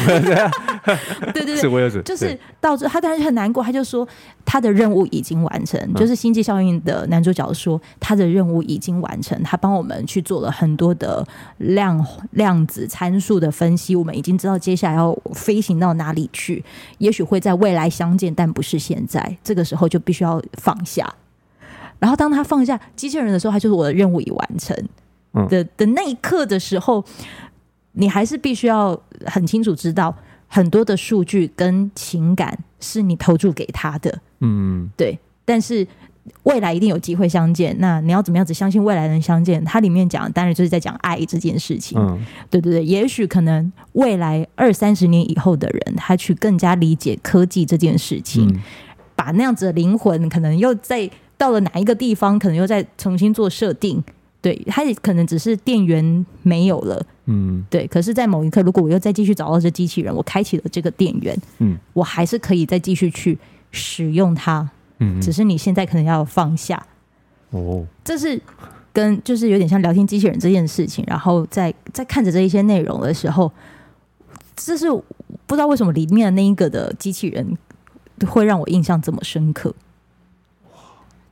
[1.33, 4.07] 对对对，是威尔森，就是到这他当然就很难过，他就说
[4.45, 11.27] 他的任务已经完成，就是星际效应的男主角说他的任务已经完成，他帮我们去做了很多的
[11.59, 16.65] 量量子参数的分析，我们已经知道接下来要飞行到哪里去，
[16.99, 21.13] 也许会在未来相见，但不是现在，这个时候就必须要放下。
[21.99, 24.77] 然后当他放下机器人的时候，他就是我的任务已完成。
[25.49, 27.05] 的的那一刻的时候，
[27.93, 30.15] 你还是必须要很清楚知道，
[30.49, 35.19] 很多的数据跟情感是你投注给他的，嗯，对。
[35.45, 35.87] 但是
[36.45, 39.63] 未来一定有机会相见，那你要怎么样子相信未来能相见？
[39.65, 42.85] 它里面讲当然就是在讲爱这件事情，嗯，对对对。
[42.85, 48.63] 也许可能未来二三十年以后的人，他去更加理解科技这件事情，嗯，
[49.15, 54.03] 把那样子的灵魂可能又在到了哪一个地方，可能又再重新做设定。
[54.45, 57.87] 对，它也可能只是电源没有了，嗯，对。
[57.87, 63.39] 可是，在某一刻，如果我又再继续找到这机器人，我开启了这个电源，嗯，我还是可以再继续去
[63.71, 66.87] 使用它，嗯，只是你现在可能要放下，
[67.53, 68.39] 哦，这是
[68.93, 71.03] 跟就是有点像聊天机器人这件事情。
[71.09, 73.51] 然后在在看着这一些内容的时候，
[74.55, 77.57] 这是不知道为什么里面的那一个的机器人
[78.27, 79.75] 会让我印象这么深刻，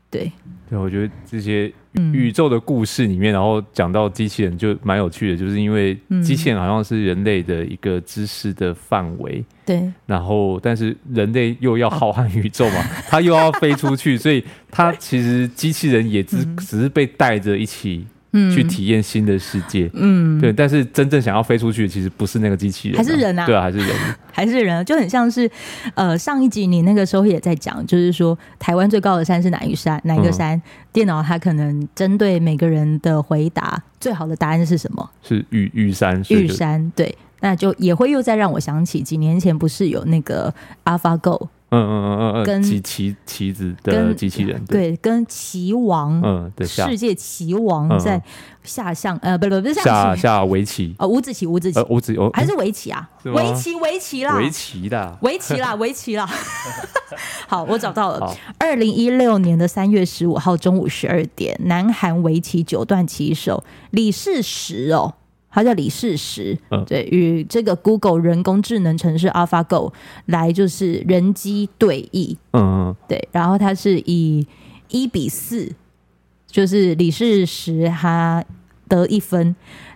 [0.09, 0.33] 对。
[0.73, 1.71] 对，我觉得这些
[2.15, 18.07] 宇宙的故事里面，嗯、然后讲到机器人就蛮有趣的，就是因为机器人好像是人类的一个知识的范围，对、嗯，然后但是人类又要浩瀚宇宙嘛，它又要飞出去， 所以它其实机器人也只只是被带着一起。
[18.33, 23.97] 嗯，去体验新的世界，嗯，对，但是真正想要飞出去，其实不是那个机器人，啊，还是人啊，对啊，还是人，
[24.33, 25.51] 还是人，就很像是，
[25.95, 30.01] 呃，上一集你那个时候也在讲，就是说台湾最高的山是哪一山？
[30.05, 30.57] 哪一个山？
[30.57, 35.11] 嗯、电脑它可能针对每个人的回答，最好的答案是什么？
[35.23, 40.53] 是玉玉山，玉山，对，那就也会又再让我想起几年前不是有那个
[40.85, 41.49] AlphaGo。
[41.73, 48.23] 嗯嗯嗯嗯嗯，跟骑棋棋子的机器人，对，跟棋王，嗯，对，世界棋王在
[48.63, 53.09] 下象，呃，不不不是下下围棋，哦，五子棋，五子棋，五子哦，还是围棋啊？
[53.25, 56.29] 围棋，围棋啦，围棋的，围棋啦，围棋啦。
[57.49, 65.15] 好，我找到了，二零一六年的三月十五号中午十二点，南韩围棋九段棋手李世石哦。
[65.55, 69.93] 他叫李世石，嗯、对，与这个 Google 人工智能城市 AlphaGo
[70.25, 74.47] 来就是人机对弈，嗯嗯，对，然后他是以
[74.88, 75.71] 一比四，
[76.47, 78.43] 就是李世石他
[78.88, 79.55] 得一分，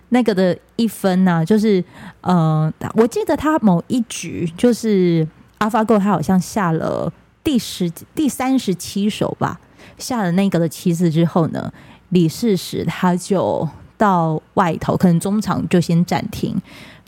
[0.09, 1.83] 那个的一分呢、啊，就是
[2.21, 7.11] 呃，我记得他某一局就是 AlphaGo 他好像下了
[7.43, 9.59] 第十第三十七手吧，
[9.97, 11.73] 下了那个的棋子之后呢，
[12.09, 13.67] 李世石他就。
[13.97, 16.55] 到外头，可能中场就先暂停，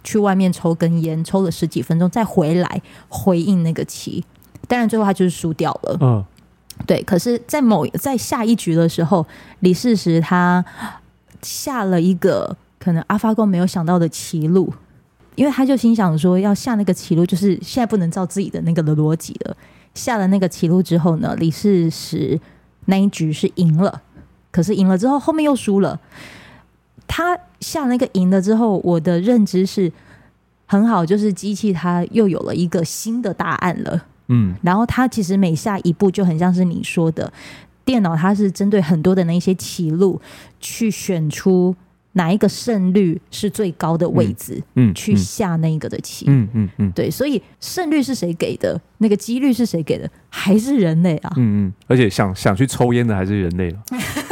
[0.04, 4.24] 去外面抽根烟，抽了十几分钟，再回来回应那个棋。
[4.68, 5.98] 当然，最后他就是输掉了。
[6.02, 6.24] 嗯，
[6.86, 7.02] 对。
[7.04, 9.26] 可是，在某在下一局的时候，
[9.62, 10.64] 李世石他
[11.42, 14.72] 下了一个可能 AlphaGo 没有想到的棋路，
[15.36, 19.56] 因为他就心想说，要下那个棋路，就是现在不能照自己的那个的逻辑了。
[19.96, 22.40] 下了那个棋路之后呢，李世石
[22.86, 24.02] 那一局是赢了，
[24.52, 26.00] 可是赢了之后，后面又输了。
[27.12, 29.92] 他下那个赢了之后，我的认知是
[30.68, 34.06] 很好，就是机器它又有了一个新的答案了。
[34.28, 37.34] 嗯，然后它其实每下一步就很像是你说的，
[37.84, 40.22] 电脑它是针对很多的那些棋路
[40.60, 41.76] 去选出
[42.14, 48.80] 哪一个胜率是最高的位置，嗯，去下那个的棋，嗯嗯嗯，对，所以胜率是谁给的？
[49.00, 50.08] 那个几率是谁给的？
[50.30, 51.34] 还是人类啊？
[51.38, 53.80] 嗯嗯，而且想想去抽烟的还是人类了。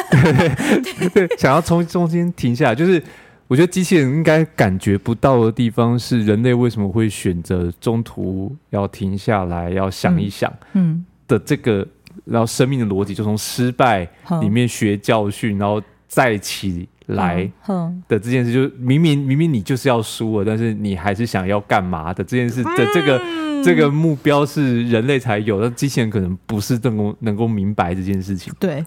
[0.09, 3.01] 对对，想要从中间停下来，就是
[3.47, 14.07] 我觉得机器人应该感觉不到的地方是人类为什么会选择中途要停下来，要想一想，嗯的这个，嗯、然后生命的逻辑就从失败
[14.41, 17.49] 里面学教训，嗯、然后再起来
[18.07, 28.85] 的这件事，就明明明明你就是要输了，但是你还是想要干嘛的这件事的这个、嗯、这个目标是人类才有，但机器人可能不是能够能够明白这件事情，对。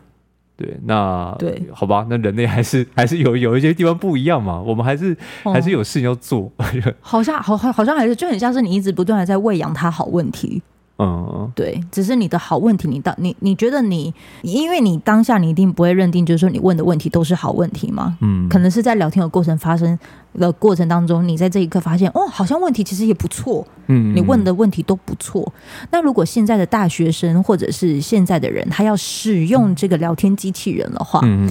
[0.61, 6.53] 对，那对，好吧，那人类还是 还是有有一些地方不一样嘛，我们还是、哦、还是有事情要做，
[7.01, 10.61] 好像好好好像还是就很像是你一直不断的在喂养它好问题。
[11.03, 18.19] 嗯，对，只是你的好问题，你当你你觉得你，因为你当下你一定不会认定，就是说你问的问题都是好问题嘛。
[18.21, 19.99] 嗯，可能是在聊天的过程发生
[20.35, 23.67] 的过程当中，你在这一刻发现，哦，好像问题其实也不错。
[23.87, 25.51] 嗯，你问的问题都不错。
[25.91, 31.51] 那如果现在的大学生或者是现在的人，他要使用这个聊天机器人的话，嗯，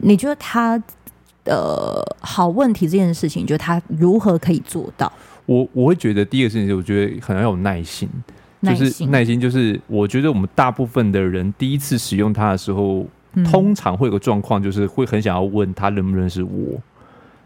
[0.00, 0.76] 你觉得他
[1.44, 5.12] 的、呃、好问题这件事情，你觉得他如何可以做到？
[5.46, 8.08] 我我会觉得第一个事情是，我觉得可能要有耐心。
[8.62, 16.78] 就是耐心，就是我觉得我们大部分的人第一次使用它的时候，嗯、通常会有个状况，就是会很想要问他认不认识我，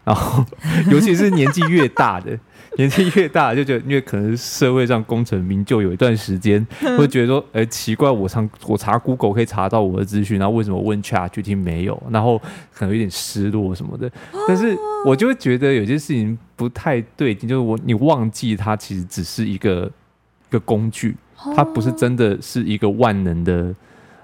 [0.03, 0.43] 然后
[0.91, 2.37] 尤其是年纪越大的，
[2.77, 6.65] 年纪越大就觉得，因为可能社会上功成名就有一段时间，
[6.97, 12.01] 会觉得说，哎、欸，奇怪，我查我查 Google 可以查到我的资讯，然后为什么问 ChatGPT 没有？
[12.09, 12.37] 然后
[12.73, 14.11] 可能有点失落什么的。
[14.47, 19.89] 但是我就会觉得有些事情不太对劲，就是我你忘记它其实只是一个。
[20.49, 21.15] 一个工具，
[21.55, 23.73] 它不是真的是一个万能的，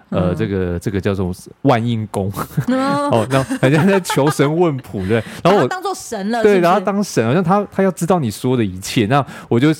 [0.10, 2.32] 呃，这个这个叫做万应宫
[2.68, 9.74] 哦，那好像在求神问卜对，然后我当做神了，对，然后当神，好像他他要知道你说的一切，那我就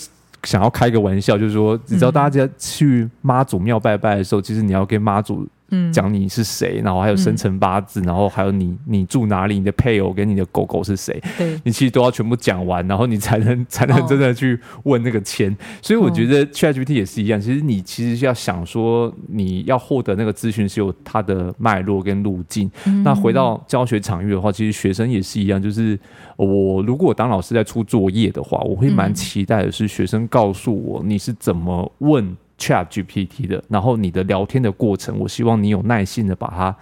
[0.44, 5.48] 想要开个玩笑，就是说，你知道大家去妈祖庙拜拜的时候，其实你要跟妈祖。
[5.72, 15.52] 嗯，讲你是谁，然后还有生辰八字，嗯、然后还有你你住哪里，你的配偶跟你的狗狗是谁，对你其实都要全部讲完，然后你才能才能真的去问那个签。
[15.52, 22.70] 哦、所以我觉得 ChatGPT 也是一样，其实你其实要想说，你要获得那个资讯是有它的脉络跟路径。
[22.86, 25.98] 嗯、那回到教学场域的话，其实学生也是一样，就是
[26.36, 32.36] 我如果当老师在出作业的话，我会蛮期待的是学生告诉我你是怎么问。
[32.62, 36.76] Chat GPT 的，然后你的聊天的过程，我希望你有耐心的把它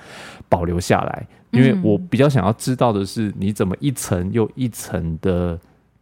[0.49, 5.57] 保留下来，因为我比较想要知道的是你怎么一层又一层的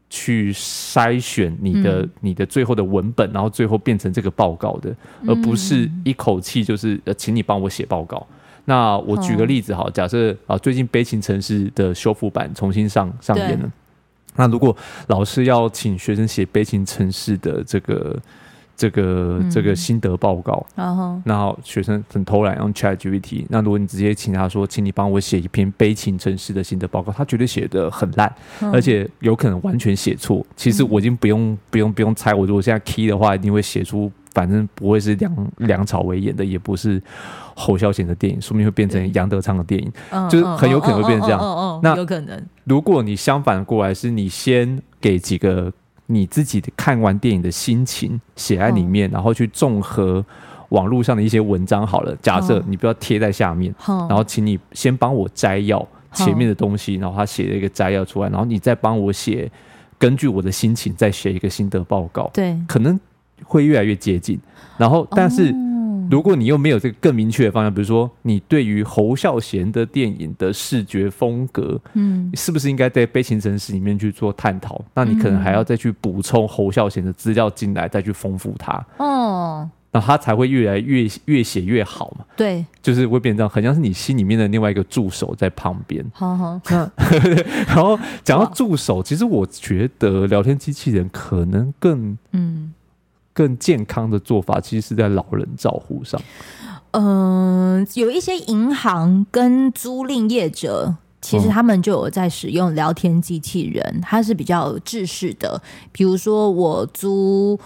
[0.09, 4.95] 去筛选你的、嗯、你的最后的文本，然后最后变成这个报告的，
[5.27, 8.25] 而不是一口气就是呃，请你帮我写报告。
[8.65, 13.71] 那我举个例子哈，假设啊，最近悲情城市的修复版重新上上演了，
[14.37, 14.75] 那如果
[15.05, 18.19] 老师要请学生写悲情城市的这个。
[18.77, 20.63] 这个这个心得报告，
[21.25, 23.43] 然后、学生很偷懒用 ChatGPT。
[23.49, 30.45] 那如果你直接请他说，请你帮我写一篇悲情城市的心得报告，他绝对写的很烂，嗯、而且有可能完全写错。
[30.55, 37.01] 其实我已经不用不用不用猜，我如果现在 key 的话，一定会写出反正不会是梁梁朝伟演的，也不是
[37.55, 41.79] 侯孝贤的电影，说不定会变成杨德昌的电影，嗯、就是很有可能会变成这样。
[41.81, 45.73] 那有可能，如果你相反过来，是你先给几个
[46.07, 50.25] 你自己的看完电影的心情写在里面，嗯、然后去综合
[50.69, 51.85] 网络上的一些文章。
[51.85, 59.49] 好了，假设你不要贴在下面，嗯、然后请你先帮我摘要前面的东西，然后他写了一个摘要出来，然后你再帮我写。
[59.99, 62.99] 根据我的心情再写一个心得报告，对，可能
[63.43, 64.39] 会越来越接近。
[64.77, 65.51] 然后，但是
[66.09, 74.83] 如果你又没有这个更明确的方向，比如说你对于侯孝贤的电影的视觉风格，嗯，是不是应该在《悲情城市》里面去做探讨？
[74.93, 78.85] 那你可能还要再去补充侯孝贤的资料进来，再去丰富它。
[78.97, 79.69] 哦。
[79.89, 82.25] 然后他才会越来越越写越好嘛？
[82.35, 86.05] 对，就是会变成这样，很像是你心里面的另外一个助手在旁边。
[86.13, 86.61] 好好，
[87.67, 92.73] 然后讲到助手，其实我觉得聊天机器人可能更嗯
[93.37, 96.19] 更健康的做法，其实是在老人照护上。
[96.91, 105.61] 嗯、呃，有一些银行跟租赁业者，其实他们就有在使用聊天机器人，它是比较制式的，
[105.91, 107.59] 比如说我租。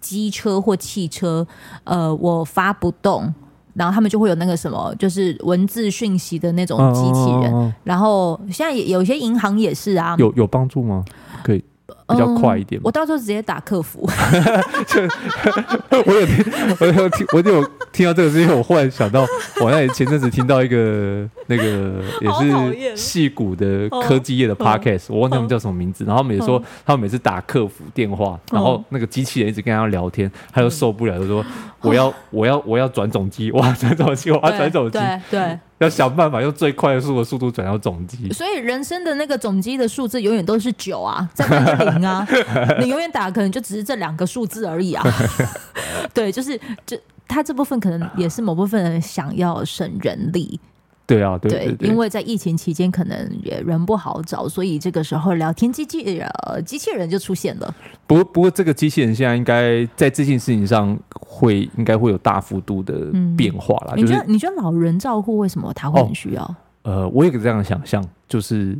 [0.00, 1.46] 机车或汽车，
[1.84, 3.32] 呃，我发不动，
[3.74, 7.52] 然后他们就会有那个什么，就是文字讯息的那种机器人。
[7.52, 11.04] 哦哦哦哦，然后现在也有些银行也是啊，有有帮助吗？
[11.44, 11.62] 可以。
[12.06, 14.00] 比较快一点、嗯，我到时候直接打客服。
[15.90, 16.44] 我有听，
[16.80, 19.26] 我有听，我就有听到这个事情，我忽然想到，
[19.62, 26.04] 我那前阵子听到一个那个 也是戏骨的科技业的 podcast，我忘记他们叫什么名字。
[26.04, 31.44] 然后他们也说，他们每次打客服电话，然后那个机器人一直跟他聊天，他就受不了，就说
[31.80, 34.98] 我要我要我要转总机，我要转总机，我要转总机，
[35.30, 35.58] 对。
[35.78, 42.26] 要想办法用最快速的速度转到总机， 所以人生的那个总机的数字永远都是九啊， 再加个零啊，
[42.80, 45.04] 你永远打可能就只是这两个数字而已啊。
[46.12, 50.58] 对，就是这他这部分可能也是某部分人想要省人力。
[51.08, 56.30] 对啊，对对，对，对，因为在疫情期间可能也人不好找，所以这个时候聊天机器人
[56.66, 57.74] 机器人就出现了。
[58.06, 63.94] 不过，不过这个机器人现在应该在这件事情上会应该会有大幅度的变化啦。
[63.96, 66.42] 你觉得你觉得老人照护为什么他会很需要？
[66.42, 68.78] 哦、呃，我有个这样的想象，就是。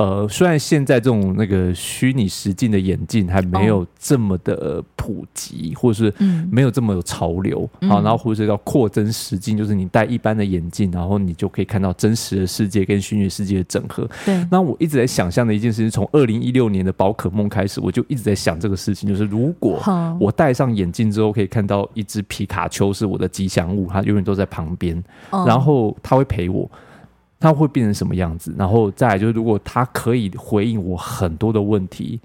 [0.00, 6.14] 呃，虽然现在这种那个虚拟实境的眼镜还没有这么的普及，哦、或者是
[6.50, 14.08] 没有这么有潮流，好、嗯，然后或者是叫扩增实境，就是你戴一般的眼镜，然后你就可以看到真实的世界跟虚拟世界的整合。
[14.24, 19.78] 对，那我一直在想象的一件事情，从二零一六年的宝可梦开始，我就一直在想这个事情，就是如果
[20.18, 24.96] 我戴上眼镜之后，可以看到一只皮卡丘是我的吉祥物，它永远都在旁边，
[25.28, 26.66] 哦、然后它会陪我。
[27.40, 28.54] 它会变成什么样子？
[28.56, 32.20] 然后再来就是，如果它可以回应我很多的问题，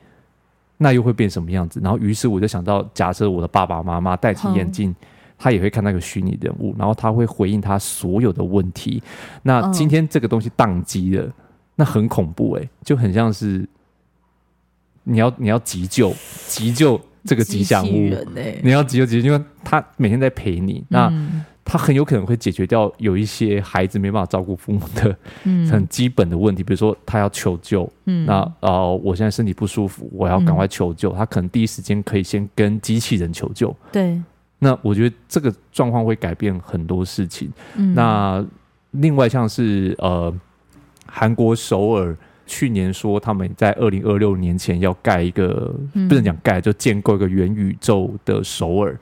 [0.78, 1.80] 那又会变什么样子？
[1.82, 4.94] 然后，于是我就想到，假设我的爸爸妈妈戴起眼镜，
[5.38, 9.02] 他也会看那个虚拟人物，然后他会回应他所有的问题。
[9.42, 11.32] 那今天这个东西宕机了，
[11.76, 13.66] 那很恐怖哎、欸，就很像是
[15.04, 16.14] 你要你要急救
[16.48, 18.14] 急救这个吉祥物，
[18.62, 20.84] 你要急救急救，因为他每天在陪你。
[20.90, 21.10] 那
[21.68, 25.18] 他很有可能会解决掉有一些孩子没办法照顾父母的
[25.68, 33.76] 很基本的问题，嗯、比如说他要求救，嗯、那呃，我现在身体不舒服，我要赶快求救，嗯、他可能第一时间可以先跟机器人求救。
[33.92, 34.22] 对，
[34.60, 37.52] 那我觉得这个状况会改变很多事情。
[37.78, 38.46] 嗯、那
[38.92, 40.32] 另外像是呃，
[41.08, 48.96] 韩国首尔去年说他们在二零二六年前要盖一个，嗯、不能讲盖，就建构一个元宇宙的首尔。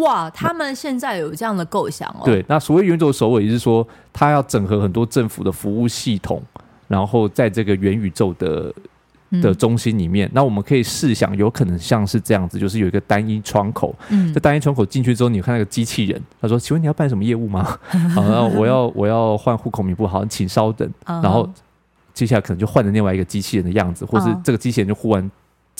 [0.00, 2.22] 哇，他们现在有这样的构想哦。
[2.24, 6.42] 对，那所谓元宇宙首尾，也是说他要整合很多政府的服务系统，
[6.88, 8.72] 然后在这个元宇宙的
[9.42, 13.94] 的中心里面，嗯、那我们可以试想，有可能像是这样子，就是有一个单一窗口。
[14.08, 17.62] 嗯，这单一窗口进去之后，你看那个机器人，他说：“请问你要办什么业务吗？”
[18.14, 20.90] 好， 然后我要我要换户口名簿，好，请稍等。
[21.04, 21.48] 然后
[22.14, 25.30] 接下来可能就换了另外一个机器人的样子，或是这个机器人就忽然。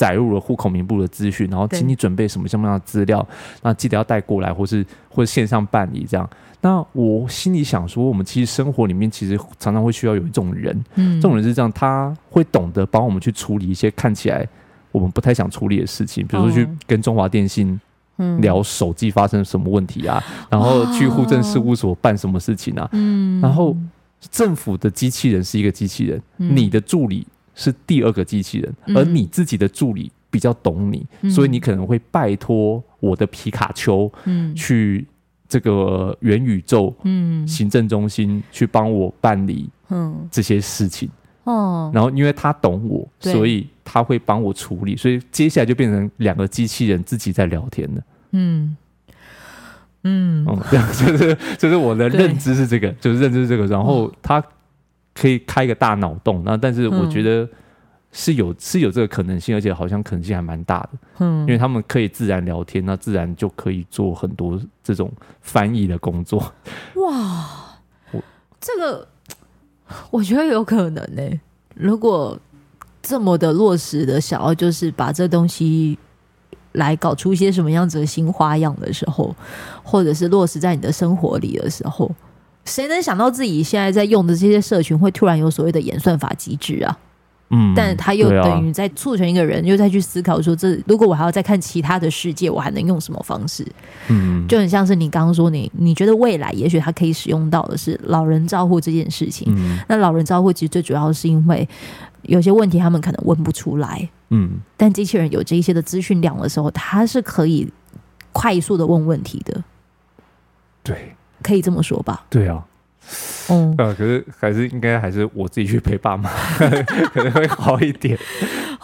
[0.02, 3.24] 载入了户口名簿的资讯，然后请你准备什么什么样的资料，
[3.62, 6.28] 那记得要带过来，或是或者线上办理这样。
[6.60, 14.44] 那我心里想说，我们其实生活里面其实常常会需要有一种人，嗯，这种人是这样，他会懂得帮我们去处理一些看起来
[14.90, 17.80] 我们不太想处理的事情，比如说去跟中华电信
[18.40, 23.76] 聊手机发生什么问题啊，然后去户政事务所办什么事情啊，嗯，然后
[24.32, 27.24] 政府的机器人是一个机器人，你的助理。
[27.54, 35.06] 是第二个机器人，而你自己的助理比较懂你，嗯、所以你可能会拜托我的皮卡丘，嗯，去
[35.48, 41.08] 这个元宇宙，嗯，行政中心去帮我办理，嗯，这些事情，
[41.44, 48.02] 哦，然后因为他懂我，所以他会帮我处理，所以接下来就变成两个机器人自己在聊天了。
[48.32, 48.76] 嗯。
[50.04, 54.42] 嗯，嗯，这样就是就是我的认知是这个，就是认知是这个，然后他
[55.14, 57.48] 可以开一个大脑洞，那但是我觉得。
[58.14, 60.90] 是有是有这个可能性，而且好像可能性还蛮大的。
[61.20, 65.10] 嗯，因为他们可以自然聊天，那自然就可以做很多这种
[65.40, 66.38] 翻译的工作。
[66.96, 67.48] 哇，
[68.10, 68.22] 我
[68.60, 69.08] 这个
[70.10, 71.40] 我觉得有可能呢、欸。
[71.74, 72.38] 如果
[73.00, 75.98] 这么的落实的想要就是把这东西
[76.72, 79.34] 来搞出一些什么样子的新花样的时候，
[79.82, 82.14] 或者是落实在你的生活里的时候，
[82.64, 86.98] 谁能想到自己现在在用的这些社群会突然有所谓的演算法机制啊？
[87.54, 93.66] 嗯，但他又等于在促成一个人，又再去思考说，这如果我还要再看其他的世界，我还能用什么方式？
[94.08, 99.52] 嗯，就很像是你刚刚说你，你你觉得未来也许他可以使用到的是老人照护这件事情。
[99.54, 101.68] 嗯，那老人照护其实最主要是因为
[102.22, 104.08] 有些问题他们可能问不出来。
[104.30, 107.70] 嗯，但机器人有这一些的资讯量的时候，它是可以
[108.32, 109.62] 快速的问问题的。
[110.82, 112.24] 对，可以这么说吧？
[112.30, 112.64] 对啊。
[113.50, 116.30] 嗯，呃可是还是应该还是我自己去陪爸妈，
[117.12, 118.16] 可能会好一点。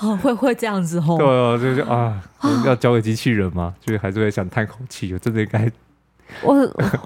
[0.01, 1.17] 哦，会会这样子吼？
[1.17, 2.21] 对啊，就是啊，
[2.67, 5.13] 要交给机器人嘛，就是还是会想叹口气。
[5.13, 5.71] 我真的应该，
[6.43, 6.53] 我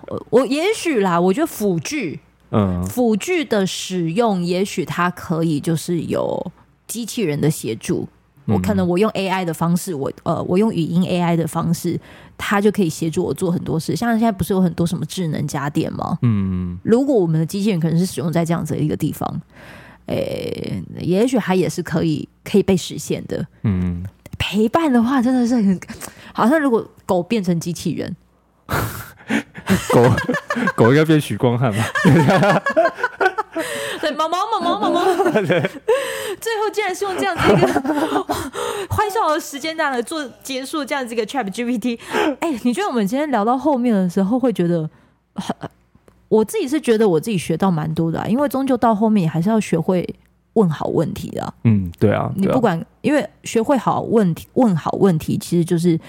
[0.09, 2.18] 我，我也许啦，我觉得辅具，
[2.50, 6.50] 嗯，辅具的使用，也许它可以就是有
[6.86, 8.09] 机器人的协助。
[8.53, 11.98] 我可能我用 AI 的方式，我呃，我用语音 AI 的方式，
[12.36, 13.96] 它就可以协助我做很多事。
[13.96, 16.18] 像现在不是有很多什么智能家电吗？
[16.22, 19.40] 嗯，如果我们的机器人可能是使用在这样子的一个地方，
[20.07, 23.46] 诶、欸，也许它也是可以可以被实现的。
[23.62, 24.03] 嗯，
[24.38, 25.80] 陪伴的话真的是很，
[26.32, 28.16] 好像如果狗变成机器人，
[29.92, 30.11] 狗
[30.74, 31.84] 狗应该变许光汉吧？
[34.00, 38.24] 对，毛毛毛毛毛毛，最后竟然是用这样子一个
[38.88, 41.98] 欢笑的时间这样来做结束，这样子一个 Chat GPT。
[42.40, 44.88] 哎、欸，你觉得我们今天聊到后面的时候，会觉得
[45.34, 45.55] 很，
[46.28, 50.09] 我自己是觉得我自己学到蛮多的、啊，因为终究到后面还是要学会
[50.55, 51.55] 问好问题的、啊。
[51.64, 56.00] 嗯，对啊，你不管，因为学会好问题，问好问题，其实就是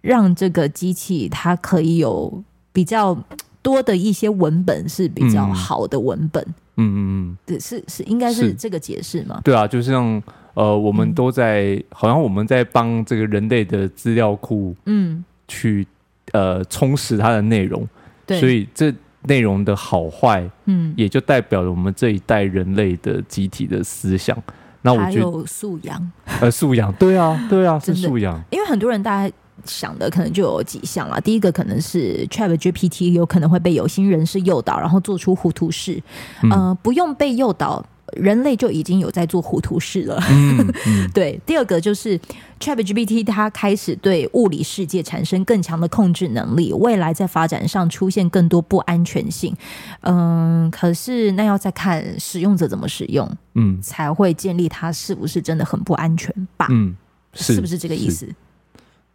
[0.00, 3.16] 让这个机器它可以有比较
[3.62, 6.42] 多的一些文本是比较好的文本。
[6.42, 6.98] 嗯嗯嗯
[7.30, 9.40] 嗯，对，是是，应该是这个解释吗？
[9.44, 10.22] 对啊，就像
[10.54, 15.86] 呃，我们都在，嗯、好像我们在帮这个人类的资料库，嗯，去
[16.32, 17.86] 呃充实它的内容，
[18.26, 18.92] 对，所以这
[19.24, 24.36] 内容的好坏，嗯，也就代表了我们这一代人类的集体的思想。
[24.82, 26.10] 那我觉得素养，
[26.40, 29.34] 呃，素养，对啊，对啊，是素养，因为很多人大家。
[29.64, 31.20] 想的可能就有几项了。
[31.20, 36.02] 第一个可能是 ChatGPT 有可能会被有心人士诱导，然后做出糊涂事。
[36.42, 37.84] 嗯、呃，不用被诱导，
[38.14, 40.22] 人类就已经有在做糊涂事了。
[40.30, 41.40] 嗯 嗯、对。
[41.46, 42.18] 第二个就是
[42.58, 49.54] ChatGPT 它开始对物理世界产生更强的控制能力，未来在发展上出现更多不安全性。
[50.02, 56.66] 嗯、呃，可是那要再看使用者怎么使用，嗯，才会建立它是不是真的很不安全吧？
[56.70, 56.94] 嗯，
[57.32, 58.28] 是，是不是这个意思？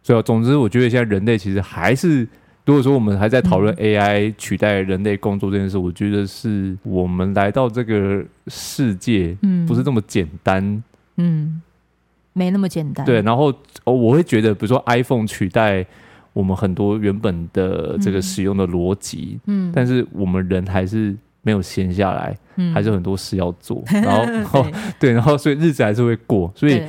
[0.06, 2.20] 对啊，总之我觉得现在人类其实还是，
[2.64, 10.82] 如果说我们还在讨论 AI 取代人类工作这件事，嗯、我觉得是我们来到这个世界，嗯，不是这么简单，
[11.16, 11.60] 嗯，
[12.32, 13.04] 没那么简单。
[13.04, 13.52] 对，然后
[13.82, 15.84] 我会觉得，比如说 iPhone 取代
[16.32, 24.72] 我们很多原本的这个使用的逻辑，嗯，但是我们人还是没有闲下来，嗯，还是很多事要做，然后，然后对，
[25.10, 26.80] 对，然后所以日子还是会过，所以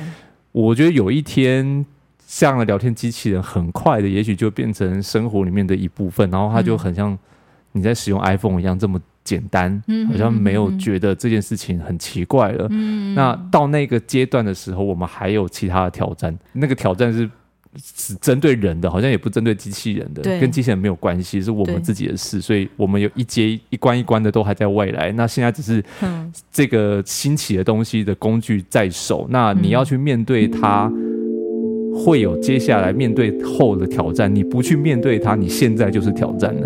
[0.52, 1.84] 我觉得有一天。
[2.30, 7.18] 这样的聊天机器人很快的，也许就变成生活里面的一部分，然后它就很像
[7.72, 12.66] 你在使用 iPhone 一样这么简单，嗯、好像没有觉得这件事情很奇怪了。
[12.68, 17.28] 嗯、那到那个阶段的时候，我们还有其他的挑战，那个挑战是
[17.74, 22.42] 只针对人的，好像也不针对机器人的，对跟机器人没有关系，是我们自己的事。
[22.42, 25.82] 所以我们有一阶一关一关的都还在未来，那现在只是
[26.52, 30.92] 这个新起的东西的工具在手，那你要去面对它。
[31.98, 36.62] 会有接下来面对后的挑战，你不去面对它，你现在就是挑战了。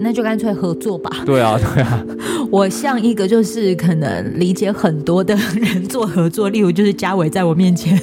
[0.00, 1.10] 那就干脆合作吧。
[1.24, 2.04] 对啊，对啊。
[2.50, 7.96] 我像一个就是可能理解很多的人做合作，例如就是嘉伟在我面前，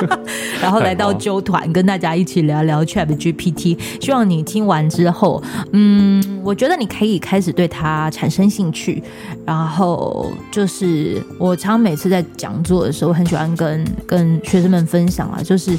[0.60, 3.78] 然后来到纠团跟大家一起聊聊 ChatGPT。
[4.00, 9.02] 希望你听完之后，嗯，我觉得你可以开始对它产生兴趣。
[9.46, 15.74] 然后就是我常每次在讲座的时候，很喜欢跟跟学生们分享啊，就是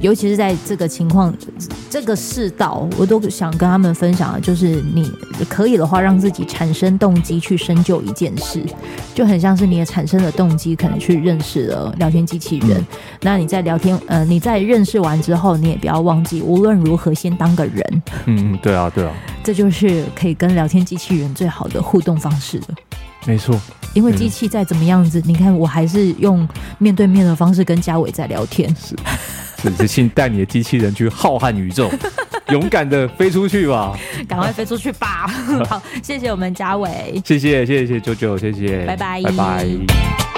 [0.00, 1.32] 尤其是在这个情况、
[1.88, 5.10] 这个世道，我都想跟他们分享啊，就是你
[5.48, 7.36] 可以的话，让自己产生动机。
[7.46, 8.60] 去深究一件事，
[9.14, 12.80] 就很像是你也产生了动机，可能去认识了聊天机器人。
[12.80, 12.86] 嗯、
[13.20, 18.02] 那你在聊天，呃，你在认识完之后，你也不要忘记，无论如何先当个人。
[18.24, 19.12] 嗯嗯，对啊对啊，
[19.44, 22.66] 这就是可以跟聊天机器人最好的互动方式了。
[23.26, 23.54] 没错，
[23.92, 28.74] 因为机器再怎么样子，嗯、你看我还是用面对面的方式跟嘉伟在聊天。
[28.74, 28.96] 是，
[29.70, 31.90] 是，是，请带你的机器人去浩瀚宇宙，
[32.50, 33.98] 勇敢的飞出去吧！
[34.28, 35.26] 赶快飞出去吧！
[35.68, 40.35] 好，谢谢我们嘉伟，谢谢谢谢九九，谢谢，拜拜，拜拜。